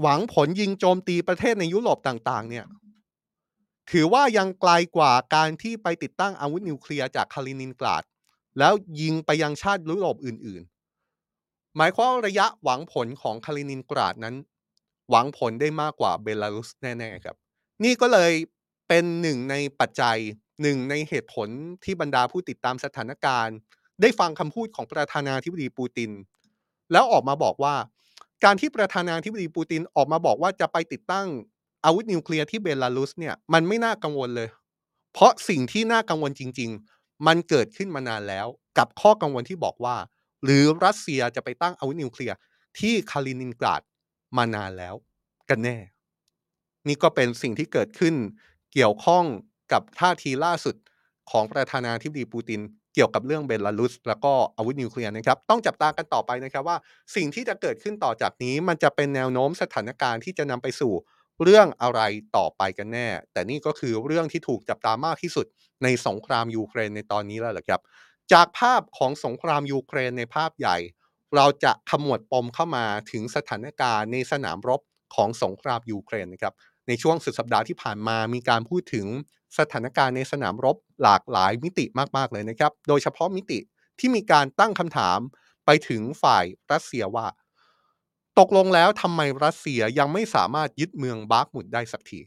[0.00, 2.66] หวังผลยิงโจมตีประเทศในยุโรปต่าง ๆ เนี่ย
[3.90, 8.02] ถือว่ายังไกลกว่าการที่ไปติดตั้งอาวุธนิวเคลียร์จากคาลินินกราด
[8.58, 10.62] แล้วยิงไปยังชาติยุโรปอื่น
[11.18, 14.36] ๆ หมายความระยะหวังผลของคาลินินกราดนั้น
[15.10, 17.36] หวังผลได้มากกว่าเบลารุสแน่ ๆ ครับ
[17.84, 18.32] นี่ก็เลย
[18.88, 20.18] เป็นหนึ่งในปัจจัย
[20.62, 21.48] หนึ่งในเหตุผล
[21.84, 23.56] ที่บรรดาผู้ติดตามสถานการณ์
[24.00, 26.10] ได้ฟังคำพูดของประธานาธิบดีปูติน
[26.92, 27.74] แล้วออกมาบอกว่า
[28.44, 31.28] การที่ประธานาธิบดีปูตินออกมาบอกว่าจะไปติดตั้ง
[31.84, 34.48] อาวุธนิวเคลียร์ที่เบลารุสเนี่ยมันไม่น่ากังวลเลย
[35.12, 38.46] เพราะสิ่งที่น่ากังวลจริง ๆ มันเกิดขึ้นมานานแล้ว
[38.78, 39.96] กับข้อกังวลที่บอกว่า
[40.44, 42.36] หรือรัสเซียจะไปตั้งอาวุธนิวเคลียร์
[42.78, 43.82] ที่คาลินินกราด
[44.36, 44.94] มานานแล้ว
[45.50, 45.78] กันแน่
[46.88, 48.14] นี่ก็เป็นสิ่งที่เกิดขึ้น
[48.72, 49.24] เกี่ยวข้อง
[49.72, 50.76] กับท่าทีล่าสุด
[51.30, 52.60] ของประธานาธิบดีปูติน
[52.94, 56.76] เกี่ยวกับเรื่องเบลารุส แล้วก็อาวุธนิวเคลียร์นะครับ ต้องจับตากันต่อไปนะครับว่า
[57.16, 60.92] สิ่งที่จะเกิดขึ้นต่อจากนี้ มันจะเป็นแนวโน้มสถานการณ์ที่จะนำไปสู่
[61.42, 62.00] เรื่องอะไร
[62.36, 65.46] ต่อไปกันแน่ แต่นี่ก็คือเรื่องที่ถูกจับตามากที่สุด
[65.82, 67.80] ในสงครามยูเครนในตอนนี้แล้วแหละครับ
[68.32, 70.76] จากภาพของสงครามยูเครนในภาพใหญ่
[71.36, 74.80] เราจะขมวดปมเข้ามาถึงสถานการณ์ในสนามรบ
[75.14, 76.54] ของสงครามยูเครนนะครับ
[76.90, 79.06] ในช่วงสุดสัปดาห์ที่ผ่านมามีการพูดถึง
[79.58, 81.84] สถานการณ์ในสนามรบหลากหลายมิติ
[82.16, 83.58] มาก ๆ เลยนะครับ โดยเฉพาะมิติ
[83.98, 85.18] ที่มีการตั้งคำถาม
[85.66, 87.26] ไปถึงฝ่ายรัสเซียว่า
[88.38, 92.20] ตกลงแล้วทำไมรัสเซียยังไม่สามารถยึดเมืองบาร์กมุดได้สักที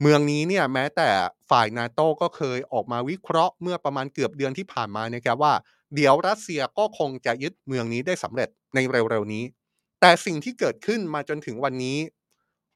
[0.00, 1.08] เมืองนี้เนี่ยแม้แต่
[1.50, 5.54] ฝ่ายนาโต้ก็เคยออกมาวิเคราะห์เมื่อประมาณเกือบเดือนที่ผ่านมานะครับว่า
[5.94, 9.44] เดี๋ยวรัสเซียก็คงจะยึดเมืองนี้ได้สำเร็จในเร็วๆนี้
[10.00, 11.98] แต่สิ่งที่เกิดขึ้นมาจนถึงวันนี้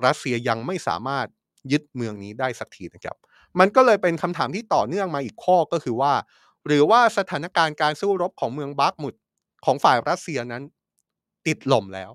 [0.06, 1.26] รัสเซียยังไม่สามารถ
[1.72, 3.16] ยึดเมืองนี้ได้สักทีนะครับ
[3.58, 6.12] มันก็เลยเป็นคำถามที่ต่อเนื่องมาอีกข้อก็คือว่า
[6.66, 9.14] หรือว่าสถานการณ์การสู้รบของเมืองบาร์กมุด
[9.64, 10.62] ของฝ่ายรัสเซียนั้น
[11.46, 12.10] ติดลมแล้ว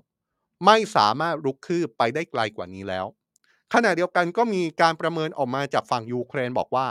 [0.66, 3.06] ไม่สามารถลุกคืบไปได้ไกลกว่านี้แล้ว
[3.74, 6.86] ขณะเดียวกันก็มีการประเมินออกมาจากฝั่งยูเครนบอกว่า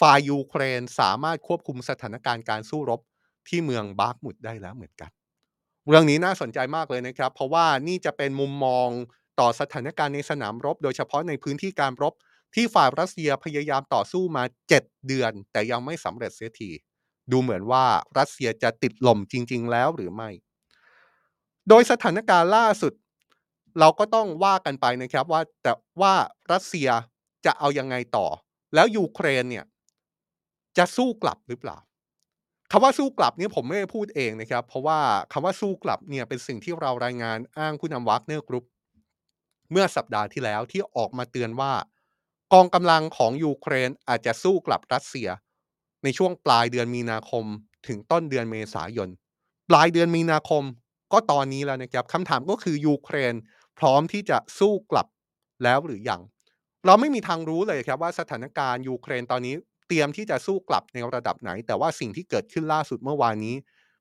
[0.00, 3.00] ฝ่ายยูเครนสามารถควบคุมสถานการณ์การสู้รบ
[3.48, 5.10] ที่เมืองบาร์กมุดได้แล้วเหมือนกัน
[5.88, 8.88] เรื่องนี้น่าสนใจมากเลยนะครับ เพราะว่านี่จะเป็นมุมมอง
[9.40, 12.14] ต่อสถานการณ์ในสนามรบ โดยเฉพาะในพื้นที่การรบ
[12.54, 16.70] ที่ฝ่ายรัสเซียพยายามต่อสู้มา 7 เดือน แต่ยังไม่สำเร็จเสียที
[17.32, 17.84] ดูเหมือนว่า
[18.18, 20.30] รัสเซียจะติดลมจริง ๆ แล้วหรือไม่
[21.68, 22.92] โดยสถานการณ์ล่าสุด
[23.80, 26.14] เราก็ต้องว่ากันไปนะครับว่าแต่ว่า
[26.52, 26.88] รัสเซีย
[27.46, 28.26] จะเอายังไงต่อ
[28.74, 29.64] แล้วยูเครนเนี่ย
[30.78, 31.78] จะสู้กลับหรือเปล่า
[32.72, 34.98] คำว่าสู้กลับนี่ผมไม่ได้พูดเองนะครับ เพราะว่า
[35.32, 38.64] คำว่าสู้กลับเนี่ยเป็นสิ่งที่เรารายงานอ้างผู้นำ Wagner Group
[39.72, 41.72] เมื่อสัปดาห์ที่แล้วที่ออกมาเตือนว่า
[42.52, 45.28] กองกำลังของยูเครนอาจจะสู้กลับรัสเซีย
[46.04, 47.44] ในช่วงปลายเดือนมีนาคม
[47.88, 49.08] ถึงต้นเดือนเมษายน
[49.70, 50.64] ปลายเดือนมีนาคม
[51.12, 53.34] ก็ตอนนี้แล้วนะครับคำถามก็คือยูเครน
[53.78, 55.06] พร้อมที่จะสู้กลับ
[55.64, 56.20] แล้วหรือยัง
[56.86, 59.54] เราไม่มีทางรู้เลยครับว่าสถานการณ์ยูเครนตอนนี้
[59.88, 63.54] เตรียมที่จะสู้กลับในระดับไหน แต่ว่าสิ่งที่เกิดขึ้นล่าสุดเมื่อวานนี้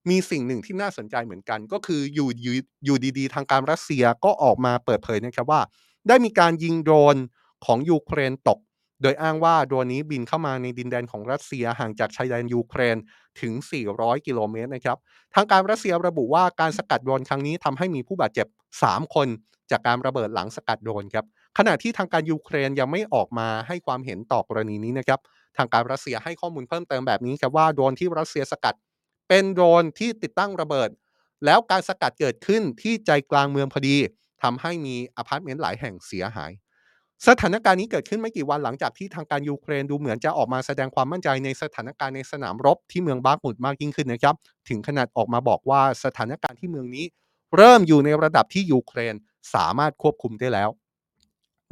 [0.09, 5.61] มีสิ่งหนึ่งที่น่าสนใจเหมือนกัน ก็คืออยู่อยู่อยู่ดีๆ ทางการรัสเซียก็ออกมาเปิดเผยนะครับว่า
[6.07, 7.17] ได้มีการยิงโดรน
[7.65, 8.59] ของยูเครนตก
[9.01, 12.97] โดยอ้างว่าโดรนนี้บินเข้ามาในดินแดนของรัสเซียห่างจากชายแดนยูเครน
[13.41, 13.53] ถึง
[13.89, 14.97] 400 กิโลเมตรนะครับ
[15.35, 18.47] ทางการรัสเซียระบุว่าการสกัดโดรนครั้งนี้ทำให้มีผู้บาดเจ็บ
[18.81, 19.27] 3 คน
[19.71, 21.25] จากการระเบิดหลังสกัดโดรนครับ
[21.57, 25.19] ขณะที่ทางการยูเครนยังไม่ออกมาให้ความเห็นต่อกรณีนี้นะครับ
[25.57, 28.75] ทางการรัสเซียให้ข้อมูลเพิ่มเติมแบบนี้ครับว่าโดรนที่รัสเซียสกัด
[29.27, 30.89] เป็นโดรนที่ติดตั้งระเบิด
[31.45, 33.97] แล้วการสกัดเกิดขึ้นที่ใจกลางเมืองพอดี
[34.43, 36.51] ทำให้มีอพาร์ตเมนต์หลายแห่งเสียหาย
[37.27, 44.35] สถานการณ์นี้เกิดขึ้นไม่กี่วันหลังจากที่ทางการยูเครนดูเหมือนจะออกมาแสดงความมั่นใจในสถานการณ์ในสนามรบที่เมืองบาร์กมุดมากยิ่งขึ้นนะครับ
[44.69, 47.05] ถึงขนาดออกมาบอกว่าสถานการณ์ที่เมืองนี้
[47.57, 49.15] เริ่มอยู่ในระดับที่ยูเครน
[49.53, 50.69] สามารถควบคุมได้แล้ว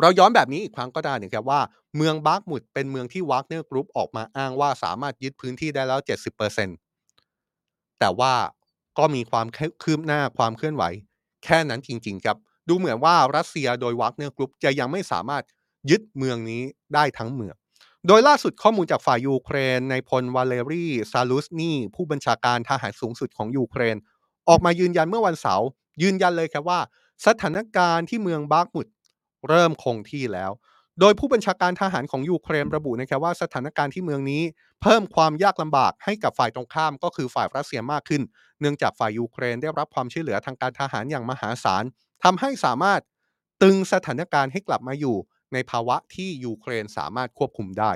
[0.02, 1.62] เราย้อนแบบนี้อีกครั้งก็ได้นะครับว่า
[1.96, 6.85] เมืองบาร์กมุดเป็นเมืองที่วากเนอร์กรุ๊ปออกมาอ้างว่าสามารถยึดพื้นที่ได้แล้ว 70%
[8.00, 8.34] แต่ว่า
[8.98, 9.48] ก็มีความ
[9.84, 10.84] คืบหน้าความเคลื่อนไหว
[11.44, 15.44] แค่นั้นจริง ๆ ครับ ดูเหมือนว่ารัสเซียโดยวากเนอร์กรุ๊ปจะยังไม่สามารถ
[15.90, 16.62] ยึดเมืองนี้
[16.94, 17.56] ได้ทั้งเมือง
[18.08, 23.98] โดยล่าสุดข้อมูลจากฝ่ายยูเครนนายพลวาเลรีซาลุชนีผู้บัญชาการทหารสูงสุดของยูเครน
[24.50, 25.68] ออกมายืนยันเมื่อวันเสาร์
[26.02, 26.80] ยืนยันเลยครับว่า
[27.26, 28.88] สถานการณ์ที่เมืองบาร์กมุด
[29.50, 30.52] เริ่มคงที่แล้ว
[31.00, 34.44] โดยผู้บัญชาการทหารของยูเครนระบุนะครับว่าสถานการณ์ที่เมืองนี้
[34.82, 38.22] เพิ่มความยากลำบากให้กับฝ่ายตรงข้ามก็คือฝ่ายรัสเซียมากขึ้น
[38.60, 41.84] เนื่องจากฝ่ายยูเครนได้รับความช่วยเหลือทางการทหารอย่างมหาศาล
[42.24, 43.02] ทำให้สามารถ
[43.62, 45.18] ตรึงสถานการณ์ให้กลับมาอยู่
[45.54, 47.92] ในภาวะที่ยูเครนสามารถควบคุมได้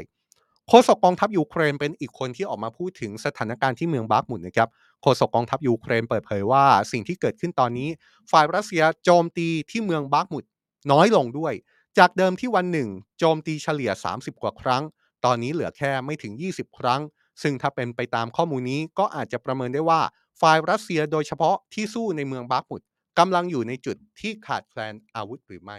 [0.68, 4.70] โฆษกกองทัพยูเครนเป็นอีกคนที่ออกมาพูดถึงสถานการณ์ที่เมืองบาร์กมุดนะครับ
[5.02, 7.90] โฆษกกองทัพยูเครนเปิดเผยว่าสิ่งที่เกิดขึ้นตอนนี้
[8.32, 10.44] ฝ่ายรัสเซียโจมตีที่เมืองบาร์กมุด
[10.92, 11.54] น้อยลงด้วย
[12.00, 14.84] จากเดิมที่วันหนึ่งโจมตีเฉลี่ย 30 กว่าครั้ง
[15.26, 17.02] ตอนนี้เหลือแค่ไม่ถึง 20 ครั้ง
[17.42, 20.02] ซึ่งถ้าเป็นไปตามข้อมูลนี้ก็อาจจะประเมินได้ว่า
[20.42, 22.82] ฝ่ายรัสเซียโดยเฉพาะที่สู้ในเมืองบาร์กมุด
[23.20, 25.78] กำลังอยู่ในจุดที่ขาดแคลนอาวุธหรือไม่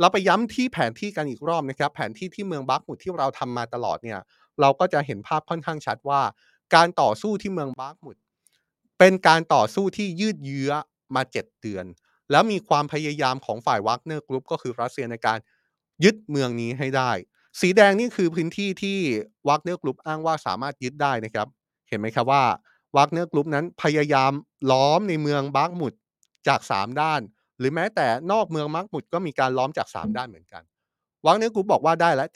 [0.00, 4.20] เราไปย้ำที่แผนที่กันอีกรอบนะครับ แผนที่ที่เมืองบาร์กมุดที่เราทำมาตลอดเนี่ย
[4.60, 6.20] เราก็จะเห็นภาพค่อนข้างชัดว่า
[6.74, 8.16] การต่อสู้ที่เมืองบาร์กมุด
[8.98, 10.72] เป็นการต่อสู้ที่ยืดเยื้อ
[11.14, 11.86] มา 7 เดือน
[12.30, 15.38] แล้วมีความพยายามของฝ่ายวักเนอร์กรุ๊ปก็คือรัสเซียในการ
[16.04, 17.10] ยึดเมืองนี้ให้ได้
[17.60, 18.98] สีแดงนี่คือพื้นที่ที่
[19.48, 21.46] วักเนอร์กรุ๊ปอ้างว่าสามารถยึดได้นะครับ
[21.88, 22.42] เห็นไหมครับว่า
[22.96, 24.32] วักเนอร์กรุ๊ปนั้นพยายาม
[24.70, 25.92] ล้อมในเมืองบาร์กมุด
[26.48, 27.20] จาก 3 ด้าน
[27.58, 30.62] หรือแม้แต่นอกเมืองบาร์กมุดก็มีการล้อมจาก 3 ด้านเหมือนกัน
[31.26, 32.28] วักเนอร์กรุ๊ปบอกว่าได้แล้ว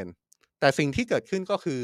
[0.00, 1.82] 70%แต่สิ่งที่เกิดขึ้นก็คือ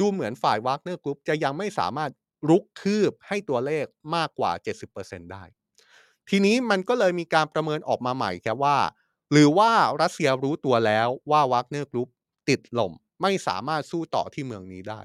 [0.00, 2.10] ดูเหมือนฝ่ายวักเนอร์กรุ๊ปจะยังไม่สามารถ
[2.48, 4.50] รุกคืบให้ตัวเลขมากกว่า
[4.92, 5.44] 70%ได้
[6.28, 8.76] ทีนี้มันก็เลยมีการประเมินออกมาใหม่ครับว่า
[9.32, 9.70] หรือว่า
[10.02, 12.08] รัสเซียรู้ตัวแล้วว่าวักเนอร์กรุ๊ป
[12.48, 15.00] ติดหล่มไม่สามารถสู้ต่อที่เมืองนี้ได้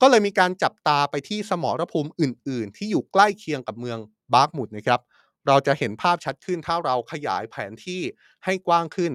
[0.00, 3.98] ก็เลยมีการจับตาไปที่สมรภูมิอื่น ๆ ที่อยู่ใกล้เคียงกับเมือง
[4.34, 5.00] บาร์กมุดนะครับ
[5.46, 8.02] เราจะเห็นภาพชัดขึ้นถ้าเราขยายแผนที่
[8.44, 9.12] ให้กว้างขึ้น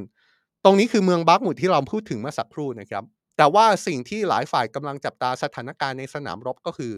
[0.64, 3.04] ตรงนี้คือเมืองบาร์กมุดที่เราพูดถึงเมื่อสักครู่นะครับ
[3.38, 6.94] แต่ว่าสิ่งที่หลายฝ่ายกำลังจับตาสถานการณ์ในสนามรบก็คือ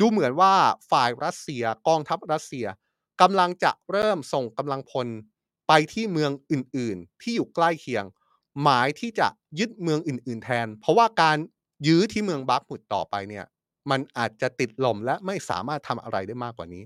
[0.00, 0.52] ดูเหมือนว่า
[0.90, 2.66] ฝ่ายรัสเซียกองทัพรัสเซีย
[3.20, 5.08] กำลังจะเริ่มส่งกำลังพล
[5.72, 8.04] ไปที่เมืองอื่นๆ ที่อยู่ใกล้เคียง
[8.62, 9.28] หมายที่จะ
[9.58, 11.36] ยึดเมืองอื่น ๆ แทน เพราะว่าการ
[11.86, 13.44] ยื้อที่เมืองบาร์กมุดต่อไปเนี่ย
[13.90, 16.82] มันอาจจะติดลมและไม่สามารถทำอะไรได้มากกว่านี้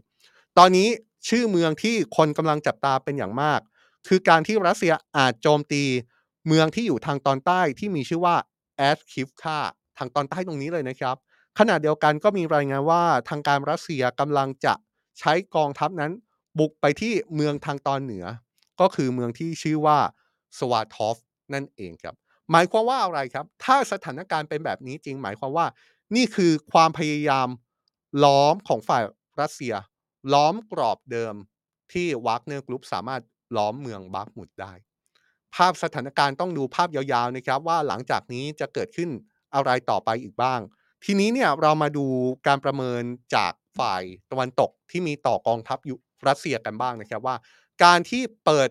[0.59, 0.89] ตอนนี้
[1.29, 3.61] ชื่อเมืองที่คนกำลังจับตาเป็นอย่างมาก
[4.09, 5.83] คือการที่รัสเซียอาจโจมตี
[6.47, 8.37] เมืองที่อยู่ทางตอนใต้ที่มีชื่อว่า
[8.77, 9.59] แอสคิฟคา
[9.99, 11.17] ทางตอนใต้ตรงนี้เลยนะครับ
[11.59, 14.75] ขณะเดียวกันก็มีรายงานว่าทางการรัสเซียกำลังจะ
[15.19, 16.13] ใช้กองทัพนั้น
[16.59, 18.25] บุกไปที่เมืองทางตอนเหนือ
[18.81, 19.99] ก็คือเมืองที่ชื่อว่า
[20.59, 21.17] สวาทอฟ
[21.55, 22.15] นั่นเองครับ
[22.51, 25.67] หมายความว่าอะไรครับ ถ้าสถานการณ์เป็นแบบนี้จริง หมายความว่า
[26.17, 27.49] นี่คือความพยายาม
[28.25, 29.03] ล้อมของฝ่าย
[29.41, 29.75] รัสเซีย
[30.33, 31.35] ล้อมกรอบเดิม
[31.93, 33.23] ที่วากเนอร์กรุ๊ปสามารถ
[33.57, 34.73] ล้อมเมืองบาร์กมุดได้
[35.55, 39.11] ภาพสถานการณ์ต้องดูภาพยาวๆนะครับ ว่าหลังจากนี้จะเกิดขึ้น
[39.55, 40.61] อะไรต่อไปอีกบ้าง
[41.05, 42.07] ทีนี้เนี่ยเรามาดู
[42.47, 43.03] การประเมิน
[43.35, 45.95] จากฝ่ายตะวันตกที่มีต่อกองทัพยุ
[46.29, 47.37] รัสเซียกันบ้างนะครับว่า
[47.83, 48.69] การที่เปิด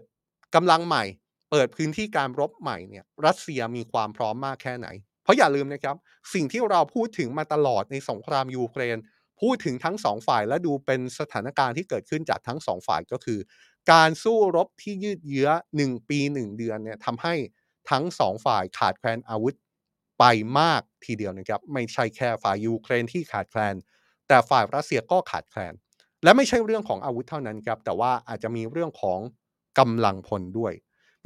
[0.55, 1.03] กำลังใหม่
[1.51, 4.87] เปิดพื้นที่การรบใหม่เนี่ยรัสเซียมีความพร้อมมากแค่ไหน
[5.23, 5.95] เพราะอย่าลืมนะครับ
[6.33, 8.97] สิ่งที่เราพูดถึงมาตลอดในสงครามยูเครน
[9.41, 13.39] พูดถึงทั้งสองฝ่ายและดูเป็นสถานการณ์ที่เกิดขึ้นจากทั้งสองฝ่ายก็คือ
[13.91, 15.49] การสู้รบที่ยืดเยื้อ
[15.81, 17.35] 1 ปี 1 เดือนเนี่ยทำให้
[17.89, 19.55] ทั้งสองฝ่ายขาดแคลนอาวุธ
[20.19, 20.23] ไป
[20.59, 23.75] มากทีเดียวนะครับ ไม่ใช่แค่ฝ่ายยูเครนที่ขาดแคลน
[24.27, 25.73] แต่ฝ่ายรัสเซียก็ขาดแคลน
[26.23, 29.19] และไม่ใช่เรื่องของอาวุธเท่านั้นครับ แต่ว่าอาจจะมีเรื่องของ
[29.79, 30.73] กำลังพลด้วย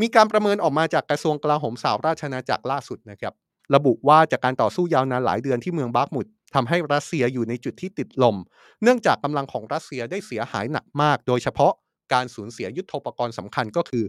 [0.01, 3.33] มีการประเมินออกมาจากกระทรวงกลาโหมสหราชอาจักรล่าสุดนะครับ
[3.75, 8.35] ระบุว่าจากการต่อสู้ยาวนานหลายเดือนที่เมืองบากมุดทำให้รัสเซียอยู่ในจุดที่ติดลม
[8.83, 11.73] เนื่องจากกำลังของรัสเซียได้เสียหายหนักมาก โดยเฉพาะ
[12.13, 14.05] การสูญเสียยุทโธปกรณ์สำคัญก็คือ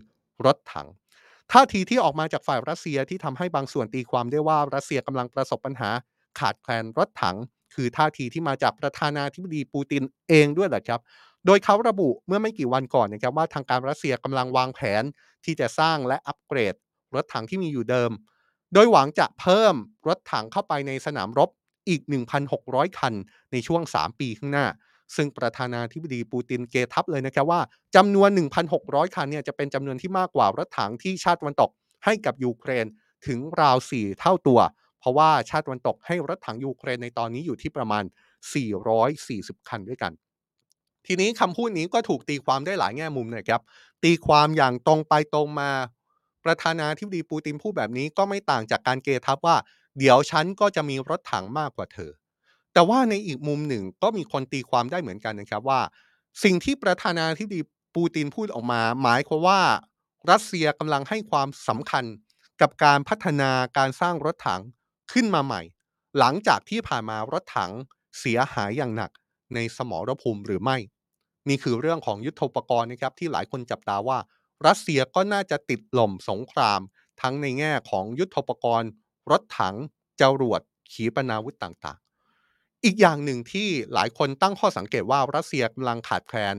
[0.46, 0.88] รถถัง
[1.52, 5.90] ท่าทีที่ออกมาจากฝ่ายรัสเซียที่ทำให้บางส่วนตีความได้ว่ารัสเซียกำลังประสบปัญหา
[6.38, 7.36] ขาดแคลนรถถัง
[7.78, 11.00] คือท่าทีที่มาจากประธานาธิบดีปูตินเองด้วยแหละครับ
[11.46, 15.02] โดยเขาระบุเมื่อไม่กี่วันก่อนนะครับว่าทางการรัสเซียกำลังวางแผน
[15.44, 16.74] ที่จะสร้างและอัปเกรด
[17.14, 18.10] รถถังที่มีอยู่เดิม
[18.74, 19.74] โดยหวังจะเพิ่ม
[20.08, 21.50] รถถังเข้าไปในสนามรบ
[21.88, 22.02] อีก
[22.50, 23.14] 1,600 คัน
[23.52, 24.66] ในช่วง 3 ปีข้างหน้า
[25.16, 27.60] ซึ่งประธานาธิบดีปูตินเกทับเลยนะครับว่า
[27.96, 28.28] จำนวน
[28.72, 31.70] 1,600 คันเนี่ยจะเป็นจำนวนที่มากกว่ารถถังที่ชาติวันตก
[32.04, 32.86] ให้กับยูเครน
[33.26, 34.60] ถึงราว 4 เท่าตัว
[35.00, 38.04] เพราะว่าชาติตะวันตกให้รถถังยูเครนในตอนนี้อยู่ที่ประมาณ
[38.86, 40.12] 440 คันด้วยกัน
[41.06, 43.62] ทีนี้คำพูดนี้ก็ถูกตีความได้หลายแง่มุมนะครับ
[44.04, 45.70] ตีความอย่างตรงไปตรงมา
[46.44, 49.56] ประธานาธิบดีปูตินพูดแบบนี้ก็ไม่ต่างจากการเกทับว่า
[49.98, 52.10] เดี๋ยวฉันก็จะมีรถถังมากกว่าเธอ
[52.72, 55.80] แต่ว่าในอีกมุมหนึ่งก็มีคนตีความได้เหมือนกันนะครับว่า
[56.44, 57.60] สิ่งที่ประธานาธิบดี
[57.94, 59.60] ปูตินพูดออกมา หมายความว่า
[60.30, 62.04] รัสเซียกำลังให้ความสำคัญ
[62.60, 64.62] กับการพัฒนาการสร้างรถถัง
[65.12, 65.62] ขึ้นมาใหม่
[66.18, 67.72] หลังจากที่ผ่านมารถถัง
[68.18, 69.10] เสียหายอย่างหนัก
[69.54, 70.76] ในสมรภูมิหรือไม่
[71.48, 74.18] นี่คือเรื่องของยุทธปกรณ์นะครับที่หลายคนจับตาว่า
[74.66, 76.80] รัสเซียก็น่าจะติดหล่มสงคราม
[77.20, 78.90] ทั้งในแง่ของยุทธปกรณ์
[79.30, 79.76] รถถัง
[80.20, 80.60] จรวด
[80.92, 86.56] ขีปนาวุธต่างๆ อีกอย่างหนึ่งที่หลายคนตั้งข้อสังเกตว่ารัสเซียกำลังขาดแคลน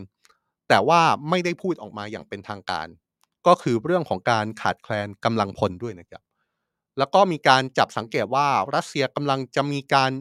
[0.70, 2.88] แต่ว่าไม่ได้พูดออกมาอย่างเป็นทางการ
[3.48, 6.22] ก็คือเรื่องของการขาดแคลนกำลังพลด้วยนะครับ
[7.00, 10.12] แล้วก็มีการจับสังเกตว่ารัสเซียกำลังจะมีการ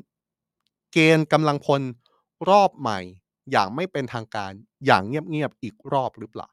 [0.93, 1.83] เกณฑ์กำลังพล
[2.51, 2.99] รอบใหม่
[3.53, 4.53] อย่างไม่เป็นทางการ
[4.87, 6.49] อย่างเงียบๆอีกรอบหรือเปล่า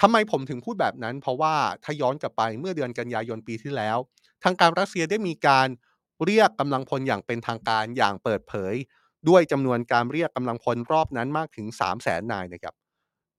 [0.00, 3.98] ทำไมผมถึงพูดแบบนั้น เพราะว่าถ้าย้อนกลับไปเมื่อเดือนกันยายนปีที่แล้ว
[4.44, 5.68] ทางการรัสเซียได้มีการ
[6.24, 8.74] เรียกกำลังพลอย่างเป็นทางการอย่างเปิดเผย
[9.28, 12.74] ด้วยจำนวนการเรียกกำลังพลรอบนั้นมากถึง 3 0 0แสนนายนะครับ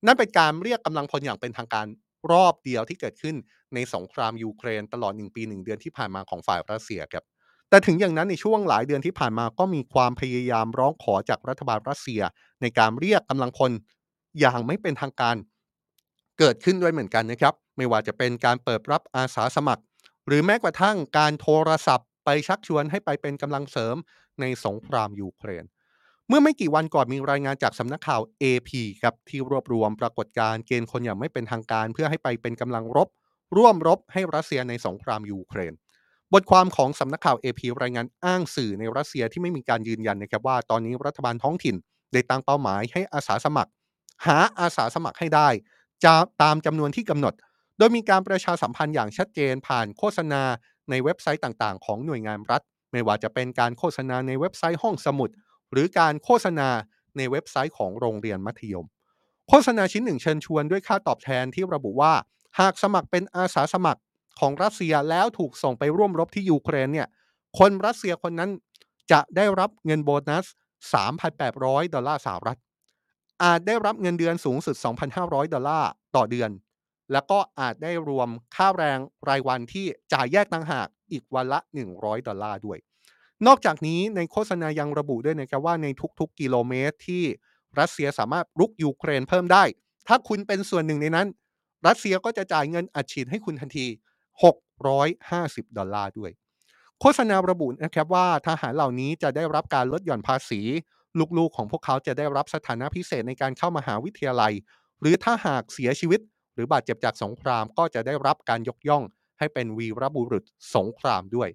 [0.05, 1.87] นั่นเป็นการเรียกกำลังพลอย่างเป็นทางการ
[2.31, 3.35] รอบเดียวที่เกิดขึ้น
[3.75, 7.23] ในสงครามยูเครนตลอด 1 ปี 1 เดือนที่ผ่านมาของฝ่ายรัสเซียครับ
[7.69, 12.21] แต่ถึงอย่างนั้นในช่วงหลายเดือนที่ผ่านมาก็มีความพยายามร้องขอจากรัฐบาลรัสเซีย
[12.61, 13.71] ในการเรียกกำลังพล
[14.39, 15.35] อย่างไม่เป็นทางการ
[16.39, 19.83] เกิดขึ้นด้วยเหมือนกันนะครับ ไม่ว่าจะเป็นการเปิดรับอาสาสมัคร
[20.27, 23.95] หรือแม้กระทั่งการโทรศัพท์ไปชักชวนให้ไปเป็นกำลังเสริม
[24.39, 25.65] ในสงครามยูเครน
[26.27, 28.69] เมื่อไม่กี่วันก่อนมีรายงานจากสำนักข่าว AP
[29.01, 33.09] ครับที่รวบรวมปรากฏการณ์เกณฑ์คนอย่างไม่เป็นทางการ เพื่อให้ไปเป็นกำลังรบ
[33.57, 35.73] ร่วมรบให้รัสเซียในสงครามยูเครน
[36.33, 41.75] บทความของสำนักข่าว AP รายงานอ้างสื่อในรัสเซียที่ไม่มีการยืนยันนะครับว่าตอนนี้รัฐบาลท้องถิ่น
[42.13, 43.71] ได้ตั้งเป้าหมายให้อาสาสมัคร
[44.25, 45.49] หาอาสาสมัครให้ได้
[46.05, 47.33] จะตามจำนวนที่กำหนด
[47.77, 50.41] โดยมีการประชาสัมพันธ์อย่างชัดเจนผ่านโฆษณา
[50.89, 55.29] ในเว็บไซต์ต่างๆ ของหน่วยงานรัฐ ไม่ว่าจะเป็นการโฆษณาในเว็บไซต์ห้องสมุด
[55.71, 56.69] หรือการโฆษณา
[57.17, 58.85] ในเว็บไซต์ของโรงเรียนมัธยม
[59.49, 62.13] โฆษณาชิ้นหนึ่งเชิญชวนด้วยค่าตอบแทนที่ระบุว่า
[62.59, 64.01] หากสมัครเป็นอาสาสมัคร
[64.39, 67.07] ของรัสเซียแล้วถูกส่งไปร่วมรบที่ยูเครนเนี่ย
[67.59, 68.51] คนรัสเซียคนนั้น
[69.11, 70.45] จะได้รับเงินโบนัส
[71.19, 72.59] 3,800 ดอลลาร์สหรัฐ
[73.43, 74.75] อาจได้รับเงินเดือนสูงสุด
[75.15, 76.49] 2,500 ดอลลาร์ต่อเดือน
[77.11, 81.59] แล้วก็อาจได้รวมค่าแรงรายวันที่จ่ายแยกต่างหากอีกวันละ
[81.93, 82.77] 100 ดอลลาร์ด้วย
[83.47, 85.87] นอกจากนี้ในโฆษณายังระบุด้วยนะครับว่าใน
[86.19, 87.23] ทุกๆ กิโลเมตรที่
[87.79, 89.63] รัสเซียสามารถรุกยูเครนเพิ่มได้
[90.07, 91.27] ถ้าคุณเป็นส่วนหนึ่งในนั้น
[91.87, 93.87] รัสเซียก็จะจ่ายเงินอัดฉีดให้คุณทันที
[94.61, 96.31] 650 ดอลลาร์ด้วย
[96.99, 100.61] โฆษณาระบุนะครับว่าทหารเหล่านี้จะได้รับการลดหย่อนภาษี
[101.37, 104.53] ลูกๆของพวกเขาจะได้รับสถานะพิเศษในการเข้ามหาวิทยาลัย
[105.01, 106.19] หรือถ้าหากเสียชีวิต
[106.53, 109.03] หรือบาดเจ็บจากสงครามก็จะได้รับการยกย่อง
[109.39, 110.43] ให้เป็นวีรบุรุษ
[110.75, 111.49] สงครามด้วย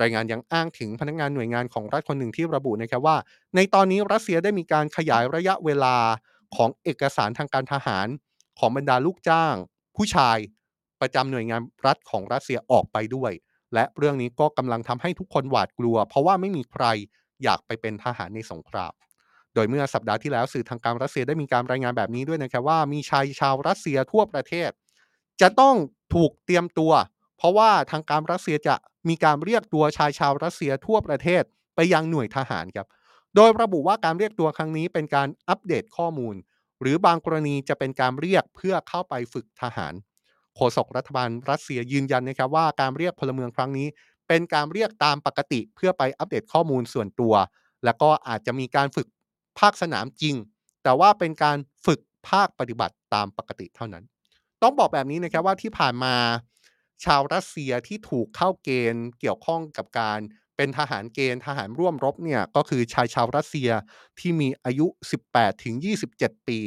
[0.00, 3.16] รายงานยังอ้างถึงพนักงานหน่วยงานของรัฐคนหนึ่งที่ระบุนะครับว่า
[3.56, 5.96] ในตอนนี้รัสเซียได้มีการขยายระยะเวลา
[6.56, 8.06] ของเอกสารทางการทหาร
[8.58, 9.54] ของบรรดาลูกจ้าง
[9.96, 10.38] ผู้ชาย
[11.00, 13.32] ประจำหน่วยงานรัฐของรัสเซียออกไปด้วย
[13.74, 16.84] และเรื่องนี้ก็กำลังทำให้ทุกคนหวาดกลัว เพราะว่าไม่มีใคร
[17.42, 18.92] อยากไปเป็นทหารในสงคราม
[19.54, 24.70] โดยเมื่อสัปดาห์ที่แล้วสื่อทางการรัสเซียได้มีการรายงานแบบนี้ด้วยนะครับว่ามีชายชาวรัสเซียทั่วประเทศ
[25.40, 25.74] จะต้อง
[26.14, 26.92] ถูกเตรียมตัว
[27.38, 28.74] เพราะว่าทางการรัสเซียจะ
[29.08, 31.42] มีการเรียกตัวชายชาวรัสเซียทั่วประเทศ
[31.74, 32.86] ไปยังหน่วยทหารครับ
[33.36, 36.34] โดยระบุว่าการเรียกตัวครั้งนี้เป็นการอัปเดตข้อมูล
[36.84, 39.94] หรือบางกรณีจะเป็นการเรียกเพื่อเข้าไปฝึกทหาร
[40.54, 43.88] โฆษกรัฐบาลรัสเซียยืนยันนะครับว่าการเรียกพลเมืองครั้งนี้
[44.28, 47.34] เป็นการเรียกตามปกติเพื่อไปอัปเดตข้อมูลส่วนตัว
[47.84, 49.08] แล้วก็อาจจะมีการฝึก
[49.58, 50.34] ภาคสนามจริง
[50.82, 54.04] แต่ว่าเป็นการฝึกภาคปฏิบัติตามปกติเท่านั้น
[54.62, 56.14] ต้องบอกแบบนี้นะครับว่าที่ผ่านมา
[57.04, 60.20] ชาวรัสเซียที่ถูกเข้าเกณฑ์เกี่ยวข้องกับการ
[60.56, 63.70] เป็นทหารเกณฑ์ทหารร่วมรบเนี่ยก็คือชายชาวรัสเซีย
[64.18, 64.86] ที่มีอายุ
[65.26, 65.74] 18 ถึง
[66.12, 66.60] 27 ปี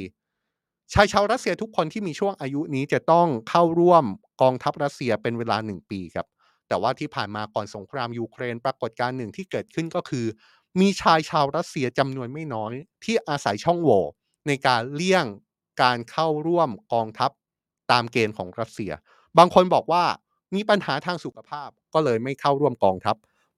[0.94, 4.06] ชายชาวรัสเซียทุกคนที่มีช่วงอายุนี้จะต้องเข้าร่วม
[4.42, 6.28] กองทัพรัสเซียเป็นเวลา 1 ปีครับ
[6.68, 10.26] แต่ว่าที่ผ่านมาก่อนสงครามยูเครนปรากฏการณ์หนึ่งที่เกิดขึ้นก็คือ
[10.80, 12.74] มีชายชาวรัสเซียจำนวนไม่น้อย
[13.04, 14.02] ที่อาศัยช่องโหว่
[14.48, 15.26] ในการเลี่ยง
[15.82, 17.32] การเข้าร่วมกองทัพ
[17.92, 18.92] ตามเกณฑ์ของรัสเซีย
[19.38, 20.04] บางคนบอกว่า
[20.56, 23.16] มีปัญหาทางสุขภาพก็เลยไม่เข้าร่วมกองทัพ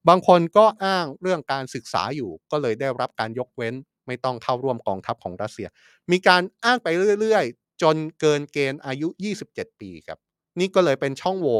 [0.07, 3.73] บางคนก็อ้างเรื่องการศึกษาอยู่ ก็เลยได้รับการยกเว้น
[4.07, 5.67] ไม่ต้องเข้าร่วมกองทัพของรัสเซีย
[6.11, 6.87] มีการอ้างไป
[7.21, 9.07] เรื่อยๆ จนเกินเกณฑ์อายุ
[9.45, 10.19] 27 ปีครับ
[10.59, 11.59] นี่ก็เลยเป็นช่องโหว่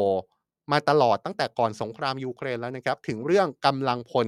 [0.72, 4.28] มาตลอดตั้งแต่ก่อนสงครามยูเครนแล้วนะครับ ถึงเรื่องกำลังพล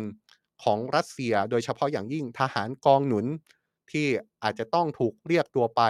[0.63, 3.25] ของรัสเซีย โดยเฉพาะอย่างยิ่งทหารกองหนุน
[3.91, 4.07] ที่
[4.43, 5.81] อาจจะต้องถูกเรียกตัวไป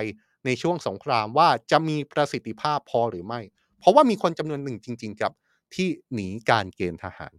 [0.45, 3.41] ในช่วงสงครามว่าจะมีประสิทธิภาพพอหรือไม่
[3.79, 5.33] เพราะว่ามีคนจำนวนหนึ่งจริง ๆ ครับ
[5.75, 7.33] ที่หนีการเกณฑ์ทหาร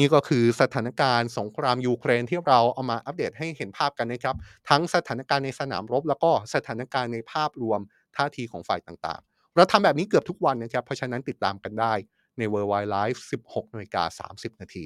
[0.00, 4.36] นี่ก็คือสถานการณ์สงครามยูเครนที่เราเอามาอัปเดตให้เห็นภาพกันนะครับ
[4.68, 7.80] ทั้งสถานการณ์ในสนามรบ แล้วก็สถานการณ์ในภาพรวม
[8.16, 11.92] ท่าทีของฝ่ายต่างๆ เราทำแบบนี้เกือบทุกวันนะครับ เพราะฉะนั้นติดตามกันได้
[12.38, 14.84] ใน w o r l d w i d e Live 16นาฬิกา30 นาที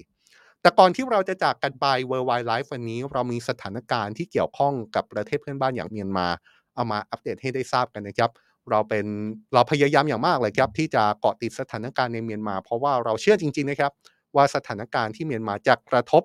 [0.61, 6.27] แต่ก่อนที่เราจะจากกันไป w o r l d w i d e Live วันนี้เรามีสถานการณ์ที่เกี่ยวข้องกับประเทศเพื่อนบ้านอย่างเมียนมา
[6.75, 8.31] เอามาอัปเดตให้ได้ทราบกันนะครับ
[8.71, 9.07] เราเป็น
[9.55, 13.93] เราพยายามอย่างมากเลยครับที่จะเกาะติดสถานการณ์ในเมียนมา เพราะว่าเราเชื่อจริงๆนะครับ
[14.37, 16.23] ว่าสถานการณ์ที่เมียนมาจะกระทบ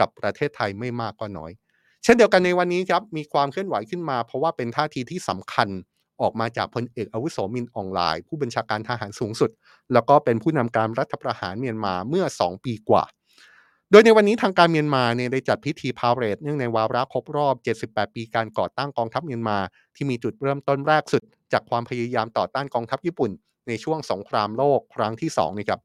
[0.00, 1.50] กับประเทศไทยไม่มากก็น้อย
[2.04, 5.68] เช่นเดียวกันในวันนี้ครับมีความเคลื่อนไหวขึ้นมา เพราะว่าเป็นท่าทีที่สำคัญ
[6.20, 9.50] ออกมาจากพลเอกอาวุโสมินออนไลน์ ผู้บัญชาการทหารสูงสุด
[9.92, 13.04] แล้วก็เป็นผู้นำการรัฐประหารเมียนมาเมื่อ 2 ปีกว่า
[13.90, 17.54] โดยในวันนี้ทางการเมียนมาเนี่ยได้จัดพิธีพาเหรดเนื่องในวาระครบรอบ
[17.86, 19.58] 78 ปีการก่อตั้งกองทัพเมียนมา
[19.94, 23.30] ที่มีจุดเริ่มต้นแรกสุด จากความพยายามต่อต้านกองทัพญี่ปุ่น
[23.68, 25.80] ในช่วงสงครามโลกครั้งที่2นี่ครับ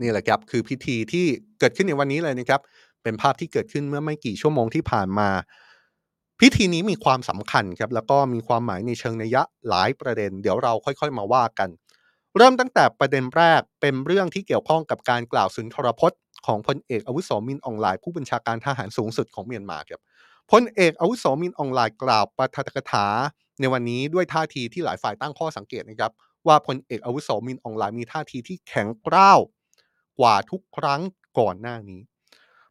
[0.00, 1.26] นี่แหละครับคือพิธีที่
[1.60, 2.60] เกิดขึ้นในวันนี้เลยนะครับ
[3.02, 5.28] เป็นภาพที่เกิดขึ้นเมื่อไม่กี่ชั่วโมงที่ผ่านมา
[6.40, 11.68] พิธีนี้มีความสำคัญครับแล้วก็มีความหมายในเชิงนัยยะหลายประเด็น เดี๋ยวเราค่อย ๆ มาว่ากัน
[12.36, 20.00] เริ่มตั้งแต่ประเด็นแรกเป็นเรื่องที่เกี่ยวข้องกับการกล่าวสุนทรพจน์ของพลเอกอาวุโสมินอองไลน์ผู้บัญชาการทหารสูงสุดของเมียนมาครับ
[20.50, 23.06] พลเอกอาวุโสมินอองไลน์กล่าวปาฐกถา
[23.60, 26.12] ในวันนี้ด้วยท่าทีที่หลายฝ่ายตั้งข้อสังเกตนะครับ
[26.46, 29.40] ว่าพลเอกอาวุโสมินอองไลน์มีท่าทีที่แข็งกร้าว
[30.20, 31.00] กว่าทุกครั้ง
[31.38, 32.00] ก่อนหน้านี้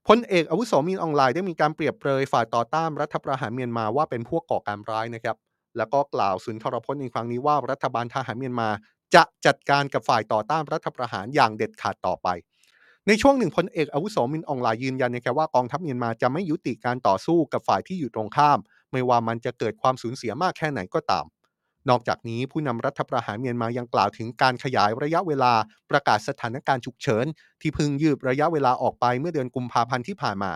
[0.07, 5.37] พลเอกอาวุโสมินอองไลน์ได้มีการเปรียบเปรยฝ่ายต่อต้านรัฐประหารเมียนมาว่าเป็นพวกก่อการร้ายนะครับ
[5.77, 8.69] แล้วก็กล่าวสุนทรพจน์ในครั้งนี้ว่ารัฐบาลทหารเมียนมา
[9.15, 12.27] จะจัดการกับฝ่ายต่อต้านรัฐประหารอย่างเด็ดขาดต่อไป
[13.07, 18.59] ในช่วงหนึ่งพลเอกอาวุโสมินอองลายยืนยันนะครับว่ากองทัพเมียนมาจะไม่ยุติการต่อสู้กับฝ่ายที่อยู่ตรงข้าม
[18.91, 21.25] ไม่ว่ามันจะเกิดความสูญเสียมากแค่ไหนก็ตาม
[21.89, 25.53] นอกจากนี้ผู้นำรัฐประหารเมียนมายังกล่าวถึงการขยายระยะเวลา
[25.91, 27.25] ประกาศสถานการณ์ฉุกเฉิน
[27.61, 30.51] ที่พึงยืดระยะเวลาออกไปเมื่อเดือนกุมภาพันธ์ที่ผ่านมา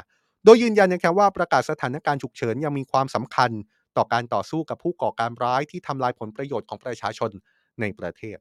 [0.46, 3.52] โดยยืนยันนะครับว่าประกาศสถานการณ์ฉุกเฉินยังมีความสำคัญ
[3.98, 7.32] ต่อการต่อสู้กับผู้ก่อการร้ายที่ทำลายผลประโยชน์ของประชาชน
[7.80, 8.38] ในประเทศ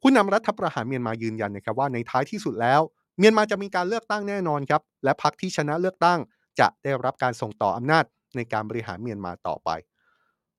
[0.00, 2.80] ผู้นำรัฐประหารเมียนมายืนยันนะครับว่าในท้ายที่สุดแล้ว
[3.18, 6.18] เมียนมาจะมีการเลือกตั้งแน่นอนครับและพรรคที่ชนะเลือกตั้ง
[6.60, 8.04] จะได้รับการส่งต่ออำนาจ
[8.36, 9.70] ในการบริหารเมียนมาต่อไป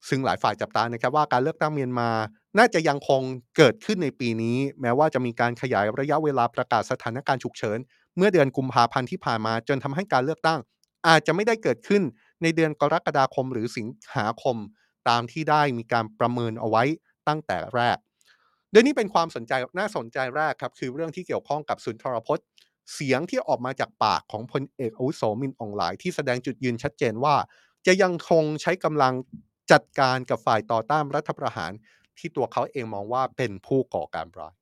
[0.09, 2.09] ซึ่งหลายฝ่ายจับตานะครับว่าการเลือกตั้งเมียนมา
[2.57, 3.21] น่าจะยังคง
[3.57, 7.79] เกิดขึ้นในปีนี้ แม้ว่าจะมีการขยายระยะเวลาประกาศสถานการณ์ฉุกเฉิน
[8.17, 10.59] เมื่อเดือนกุมภาพันธ์ที่ผ่านมา จนทำให้การเลือกตั้ง
[11.07, 12.01] อาจจะไม่ได้เกิดขึ้น
[12.41, 14.57] ในเดือนกรกฎาคมหรือสิงหาคม
[15.09, 16.83] ตามที่ได้มีการประเมินเอาไว้
[17.27, 17.97] ตั้งแต่แรก
[18.71, 22.45] โดยนี้เป็นความสนใจน่าสนใจแรกครับคือเรื่องที่เกี่ยวข้องกับสุนทรพจน์
[22.93, 27.35] เสียงที่ออกมาจากปากของพลเอกอุโสมินอองหลายที่แสดงจุดยืนชัดเจนว่า
[27.87, 29.13] จะยังคงใช้กำลัง
[29.71, 31.71] จัดการกับฝ่ายต่อต้านรัฐประหาร
[32.17, 34.53] ที่ตัวเขาเองมองว่าเป็นผู้ก่อการร้าย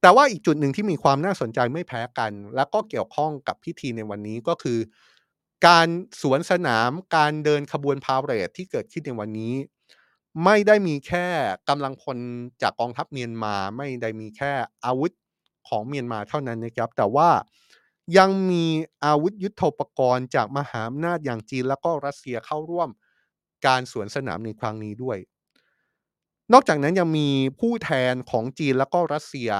[0.00, 4.78] แต่ว่าอีกจุดหนึ่งที่มีความน่าสนใจไม่แพ้กัน และก็เกี่ยวข้องกับพิธีในวันนี้ก็คือ
[5.66, 5.88] การ
[6.22, 9.54] สวนสนามการเดินขบวนพาเหรดที่เกิดขึ้นในวันนี้
[10.44, 11.26] ไม่ได้มีแค่
[11.68, 12.18] กำลังพล
[12.62, 14.52] จากกองทัพเมียนมาไม่ได้มีแค่
[14.84, 15.12] อาวุธ
[15.68, 17.28] ของเมียนมาเท่านั้นนะครับ แต่ว่า
[18.18, 18.66] ยังมี
[19.04, 22.88] อาวุธยุโทโธปกรณ์จากมหาอำนาจอย่างจีน แล้วก็รัสเซียเข้าร่วม
[23.66, 25.18] การสวนสนามในครั้งนี้ด้วย
[26.52, 27.28] นอกจากนั้นยังมี
[27.60, 29.50] ผู้แทนของจีนแล้วก็รัสเซีย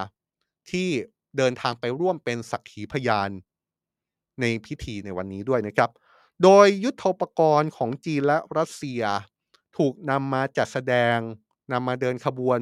[0.71, 0.89] ที่
[1.37, 3.31] เดินทางไปร่วมเป็นสักขีพยาน
[4.41, 5.91] ในพิธีในวันนี้ด้วยนะครับ
[6.43, 9.03] โดยยุทธปกรณ์ของจีนและรัสเซีย
[9.77, 11.19] ถูกนำมาจัดแสดง
[11.73, 12.59] นำมาเดินขบวน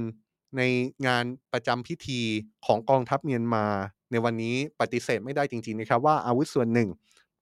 [0.56, 0.62] ใน
[1.06, 2.20] งานประจำพิธี
[2.66, 3.66] ของกองทัพเมียนมา
[4.10, 6.88] ในวันนี้ปฏิเสธไม่ได้จริง ๆ นะครับว่าอาวุธส่วนหนึ่ง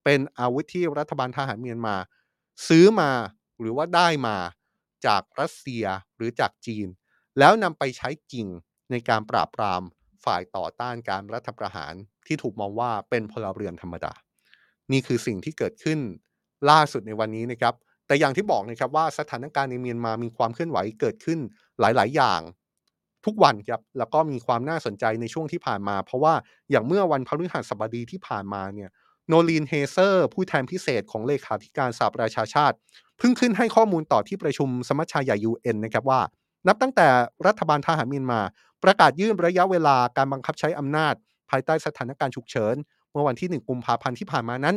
[0.03, 1.95] เป็นอาวุธที่รัฐบาลทหารเมียนมา
[2.67, 3.11] ซื้อมา
[3.61, 4.37] หรือว่าได้มา
[5.05, 5.85] จากรัสเซีย
[6.15, 6.87] หรือจากจีน
[7.39, 8.47] แล้วนำไปใช้จริง
[8.91, 9.81] ในการปราบปราม
[10.25, 11.93] ฝ่ายต่อต้านการรัฐประหาร
[12.27, 14.13] ที่ถูกมองว่าเป็นพลเรือนธรรมดา
[14.91, 15.99] นี่คือสิ่งที่เกิดขึ้น
[16.69, 17.73] ล่าสุดในวันนี้นะครับ
[18.07, 21.39] แต่อย่างที่บอกนะครับว่าสถานการณ์ในเมียนมามีความเคลื่อนไหวเกิดขึ้น
[21.79, 22.41] หลาย ๆ อย่าง
[23.25, 26.33] ทุกวันครับแล้วก็มีความน่าสนใจในช่วงที่ผ่านมา เพราะว่า
[26.71, 28.89] อย่างเมื่อวันพฤหัสบดีที่ผ่านมาเนี่ย
[29.31, 32.75] โนลีนเฮเซอร์ ผู้แทนพิเศษของเลขาธิการสหประชาชาติ
[33.17, 36.21] เพิ่งขึ้นให้ข้อมูลต่อที่ประชุมสมัชชาใหญ่ UN นะครับว่า
[36.67, 37.07] นับตั้งแต่
[37.47, 38.41] รัฐบาลทหารมียนมา
[38.83, 41.13] ประกาศยื่นระยะเวลาการบังคับใช้อำนาจ
[41.49, 42.75] ภายใต้สถานการณ์ฉุกเฉิน
[43.11, 44.75] เมื่อวันที่ 1 กุมภาพันธ์ที่ผ่านมานั้น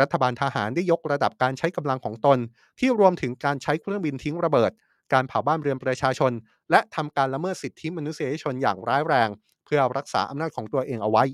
[0.00, 2.38] รัฐบาลทหารได้ยกระดับการใช้กำลังของตน
[2.78, 4.70] ที่รวมถึงการใช้เครื่องบินทิ้งระเบิด
[5.12, 6.32] การเผาบ้านเรือนประชาชน
[6.70, 9.28] และทำการละเมิดสิทธิมนุษยชนอย่างร้ายแรง
[9.64, 11.24] เพื่อรักษาอำนาจของตัวเองเอาไว้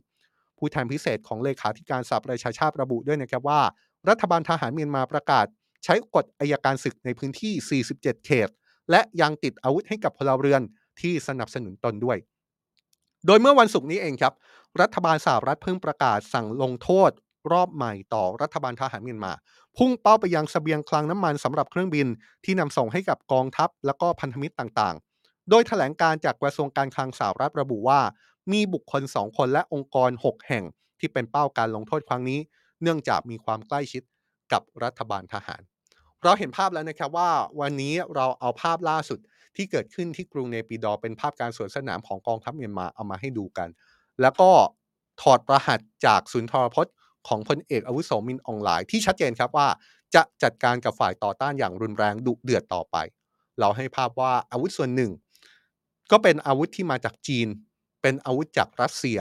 [0.58, 3.60] ผู้แทนพิเศษของเลขาธิการสหประชาชาติระบุด้วยนะครับว่า
[4.08, 5.46] รัฐบาลทหารเมียนมาประกาศ
[5.84, 8.48] ใช้กฎอายการศึกในพื้นที่ 47 เขต
[8.90, 10.62] และยังติดอาวุธให้กับพลเรือน
[11.00, 12.18] ที่สนับสนุนตนด้วย
[13.26, 14.34] โดยเมื่อวันศุกร์นี้เองครับ
[14.80, 17.10] รัฐบาลสหรัฐเพิ่งประกาศสั่งลงโทษ
[17.52, 19.32] รอบใหม่ต่อรัฐบาลทหารเมียนมา
[19.76, 22.06] พุ่งเป้าไปยังสเสบียงคลังน้ำมันสำหรับเครื่องบิน
[22.44, 28.00] ที่นำส่งให้กับกองทัพและก็พันธมิตรต่างๆ โดยถแถลงการจากกระทรวงการคลังสหรัฐระบุว่า
[28.52, 30.64] มีบุคคล 2 คนและองค์กร 6 แห่ง
[31.00, 32.38] ที่เป็นเป้าการลงโทษครั้งนี้
[32.82, 34.02] เนื่องจากมีความใกล้ชิด
[34.52, 35.60] กับรัฐบาลทหาร
[36.24, 37.30] เราเห็นภาพแล้วนะครับว่า
[37.60, 39.18] วันนี้เราเอาภาพล่าสุด
[39.56, 43.68] ที่เกิดขึ้นที่กรุงเนปิดอเป็นภาพการสวนสนามของกองทัพเมียนมาเอามาให้ดูกัน
[44.20, 44.50] แล้วก็
[45.22, 46.94] ถอดประหัตจากสุนทรพจน์
[47.28, 49.68] ของพลเอกอาวุโสมินอองหลายที่ชัดเจนครับว่า
[50.14, 52.96] จะจัดการกับฝ่ายต่อต้านอย่างรุนแรงดุเดือดต่อไป
[53.60, 55.10] เราให้ภาพว่าอาวุธส่วนหนึ่ง
[56.10, 57.48] ก็เป็นอาวุธที่มาจากจีน
[58.02, 59.20] เป็นอาวุธจากรัสเซีย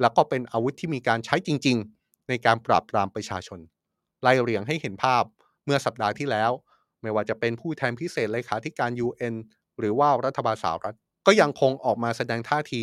[0.00, 3.60] แล้วก็เป็นอาวุธที่มีการใช้จริง ๆ ในการปราบปรามประชาชน
[4.22, 5.24] ไล่เรียงให้เห็นภาพ
[5.64, 6.50] เมื่อสัปดาห์ที่แล้ว
[7.02, 9.34] ไม่ว่าจะเป็นผู้แทนพิเศษเลขาธิการ UN
[9.78, 10.96] หรือว่ารัฐบาลสหรัฐ
[11.26, 12.82] ก็ยังคงออกมาแสดงท่าที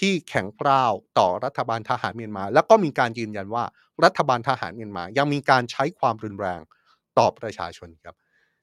[0.00, 3.64] ที่แข็งกร้าวต่อรัฐบาลทหารเมียนมา แล้วก็มีการยืนยันว่า
[4.04, 6.60] รัฐบาลทหารเมียนมา ยังมีการใช้ความรุนแรง
[7.18, 8.16] ต่อประชาชนครับ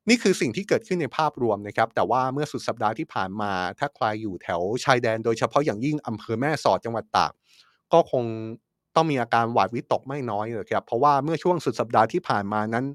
[0.10, 7.32] นี่คือสิ่งที่เกิดขึ้นในภาพรวมนะครับ แต่ว่าเมื่อสุดสัปดาห์ที่ผ่านมา ถ้าใครอยู่แถวชายแดนโดยเฉพาะอย่างยิ่งอำเภอแม่สอดจังหวัดตาก
[7.94, 8.24] ก็คง
[8.96, 12.86] ต้องมีอาการหวาดวิตกไม่น้อยเลยครับ เพราะว่าเมื่อช่วงสุดสัปดาห์ที่ผ่านมานั้น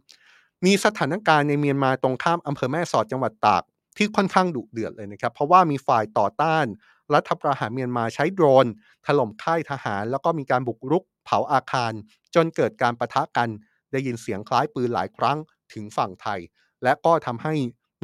[0.66, 3.62] มีสถานการณ์ในเมียนมาตรงข้ามอำเภอแม่สอดจังหวัดตาก
[3.96, 6.66] ที่ค่อนข้างดุเดือดเลยนะครับ เพราะว่ามีฝ่ายต่อต้าน
[7.14, 8.66] รัฐประหารเมียนมาใช้โดรน
[9.07, 11.92] ถล่มค่ายทหาร แล้วก็มีการบุกรุก เผาอาคาร
[12.34, 13.48] จนเกิดการประทะกัน
[13.92, 15.38] ได้ยินเสียงคล้ายปืนหลายครั้ง
[15.72, 16.40] ถึงฝั่งไทย
[16.83, 17.55] และก็ทำให้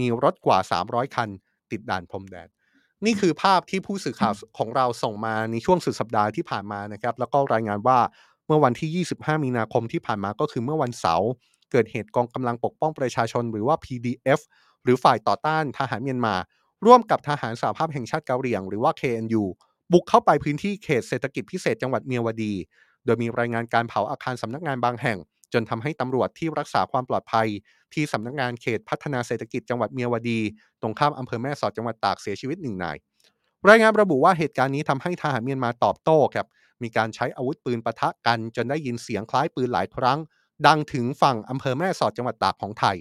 [0.00, 1.28] มีรถกว่า 300 คัน
[1.70, 2.48] ติดด่านพรมแดน
[3.04, 7.98] นี่คือภาพที่ผู้สื่อข่าวของเราส่งมาในช่วงสุดสัปดาห์ที่ผ่านมานะครับ แล้วก็รายงานว่า
[8.46, 11.30] เมื่อวันที่ 25 มีนาคมที่ผ่านมาก็คือเมื่อวันเสาร์
[11.70, 14.40] เกิดเหตุกองกำลังปกป้องประชาชนหรือว่า PDF
[14.82, 16.34] หรือฝ่ายต่อต้านทหารเมียนมา
[16.86, 19.42] ร่วมกับทหารสหภาพแห่งชาติเกาหลีหรือว่า KNU
[19.92, 22.52] บุกเข้าไปพื้นที่เขตเศรษฐกิจพิเศษจังหวัดเมียวดี
[23.04, 25.18] โดยมีรายงานการเผาอาคารสำนักงานบางแห่ง
[25.52, 27.48] จนทำให้ตำรวจที่รักษาความปลอดภัย
[27.94, 30.40] ที่สำนักงานเขตพัฒนาเศรษฐกิจจังหวัดเมียวดี
[30.80, 32.96] ตรงข้ามอำเภอแม่สอดจังหวัดตากเสียชีวิตหนึ่งนาย
[33.68, 36.46] รายงานระบุว่าเหตุการณ์นี้ทำให้ทหารเมียนมาตอบโต้ครับ
[36.82, 40.18] มีการใช้อาวุธปืนปะทะกัน จนได้ยินเสียงคล้ายปืนหลายครั้ง
[40.66, 42.96] ดังถึงฝั่งอำเภอแม่สอดจังหวัดตากของไทย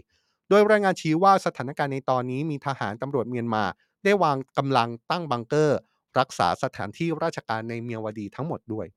[0.49, 3.63] โดยรายงานชี้ว่าสถานการณ์ในตอนนี้มีทหารตำรวจเมียนมา
[4.03, 5.79] ได้วางกำลังตั้งบังเกอร์
[6.19, 8.87] รักษาสถานที่ราชการในเมียวดีทั้งหมดด้วย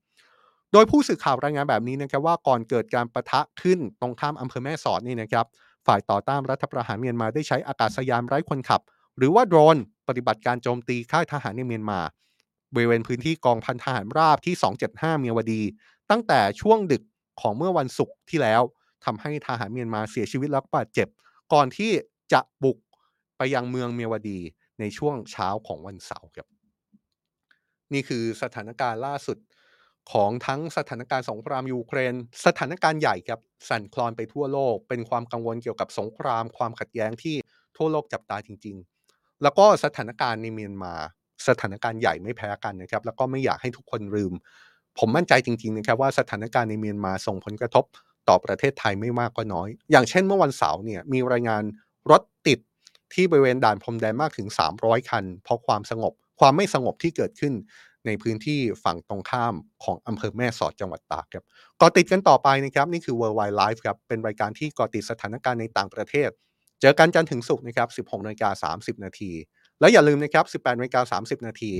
[0.72, 5.46] โดยผู้สื่อข่าวรายงานแบบนี้นะครับว่าก่อนเกิดการประทะขึ้นตรงข้ามอำเภอแม่สอดนี่นะครับ
[5.86, 8.80] ฝ่ายต่อต้านรัฐประหารเมียนมาได้ใช้อากาศยานไร้คนขับ
[9.16, 9.76] หรือว่าโดรน
[10.08, 12.00] ปฏิบัติการโจมตีค่ายทหารในเมียนมา
[12.74, 14.54] บริเวณพื้นที่กองพันทหารราบที่
[14.88, 15.62] 275 เมียวดี
[16.10, 17.02] ตั้งแต่ช่วงดึก
[17.40, 18.62] ของเมื่อวันศุกร์ที่แล้ว
[19.04, 21.08] ทำให้ทหารเมียนมาเสียชีวิตและบาดเจ็บ
[21.52, 21.90] ก่อนที่
[22.32, 22.78] จะบุก
[23.36, 24.38] ไปยังเมืองเมียวดี
[24.80, 26.46] ในช่วงเช้าของวันเสาร์ครับ
[27.92, 29.36] นี่คือสถานการณ์ล่าสุด
[30.12, 32.14] ของทั้งสถานการณ์สงครามยูเครน
[32.46, 37.36] สถานการณ์ใหญ่ครับสั่นคลอนไปทั่วโลก เป็นความกังวลเกี่ยวกับสงครามความขัดแย้งที่
[37.76, 38.76] ทั่วโลกจับตาจริง
[39.08, 40.94] ๆ แล้วก็สถานการณ์ในเมียนมา
[41.48, 44.32] สถานการณ์ใหญ่ไม่แพ้กันนะครับ แล้วก็ไม่อยากให้ทุกคนลืม
[44.98, 47.84] ผมมั่นใจจริงๆนะครับว่าสถานการณ์ในเมียนมาส่งผลกระทบ
[48.28, 51.62] ต่อประเทศไทยไม่มากก็น้อย อย่างเช่นเมื่อวันเสาร์เนี่ยมีรายงาน
[52.10, 52.58] รถติด
[53.14, 54.48] ที่บริเวณด่านพรมแดนมากถึง
[54.78, 57.54] 300 คัน เพราะความสงบ ความไม่สงบที่เกิดขึ้น
[58.06, 61.44] ในพื้นที่ฝั่งตรงข้ามของอำเภอแม่สอดจังหวัดตากครับ
[61.80, 66.30] ก่อติดกันต่อไปนะครับนี่คือ Worldwide Live ครับเป็นรายการที่ก่อติดสถานการณ์ในต่างประเทศ
[66.80, 69.32] เจอกันจันทร์ถึงศุกร์นะครับ 16นาฬิกา30 นาที
[69.80, 71.72] แล้วอย่าลืมนะครับ 18นาฬิกา30 นาที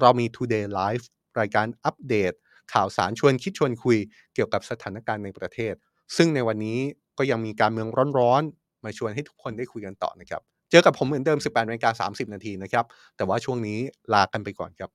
[0.00, 1.04] เรามี Today Live
[1.40, 2.32] รายการอัปเดต
[2.72, 3.98] ข่าวสารชวนคิดชวนคุย
[4.34, 5.74] เกี่ยวกับสถานการณ์ในประเทศ
[6.16, 6.78] ซึ่งในวันนี้
[7.18, 12.84] ก็ยังมีการเมืองร้อนๆมาชวนให้ทุกคนได้คุยกันต่อนะครับเจอกับผมเหมือนเดิม 18นาฬิกา30 นาทีนะครับ
[13.16, 13.78] แต่ว่าช่วงนี้
[14.14, 14.90] ลากันไปก่อนครับ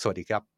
[0.00, 0.51] สวัสดีครับ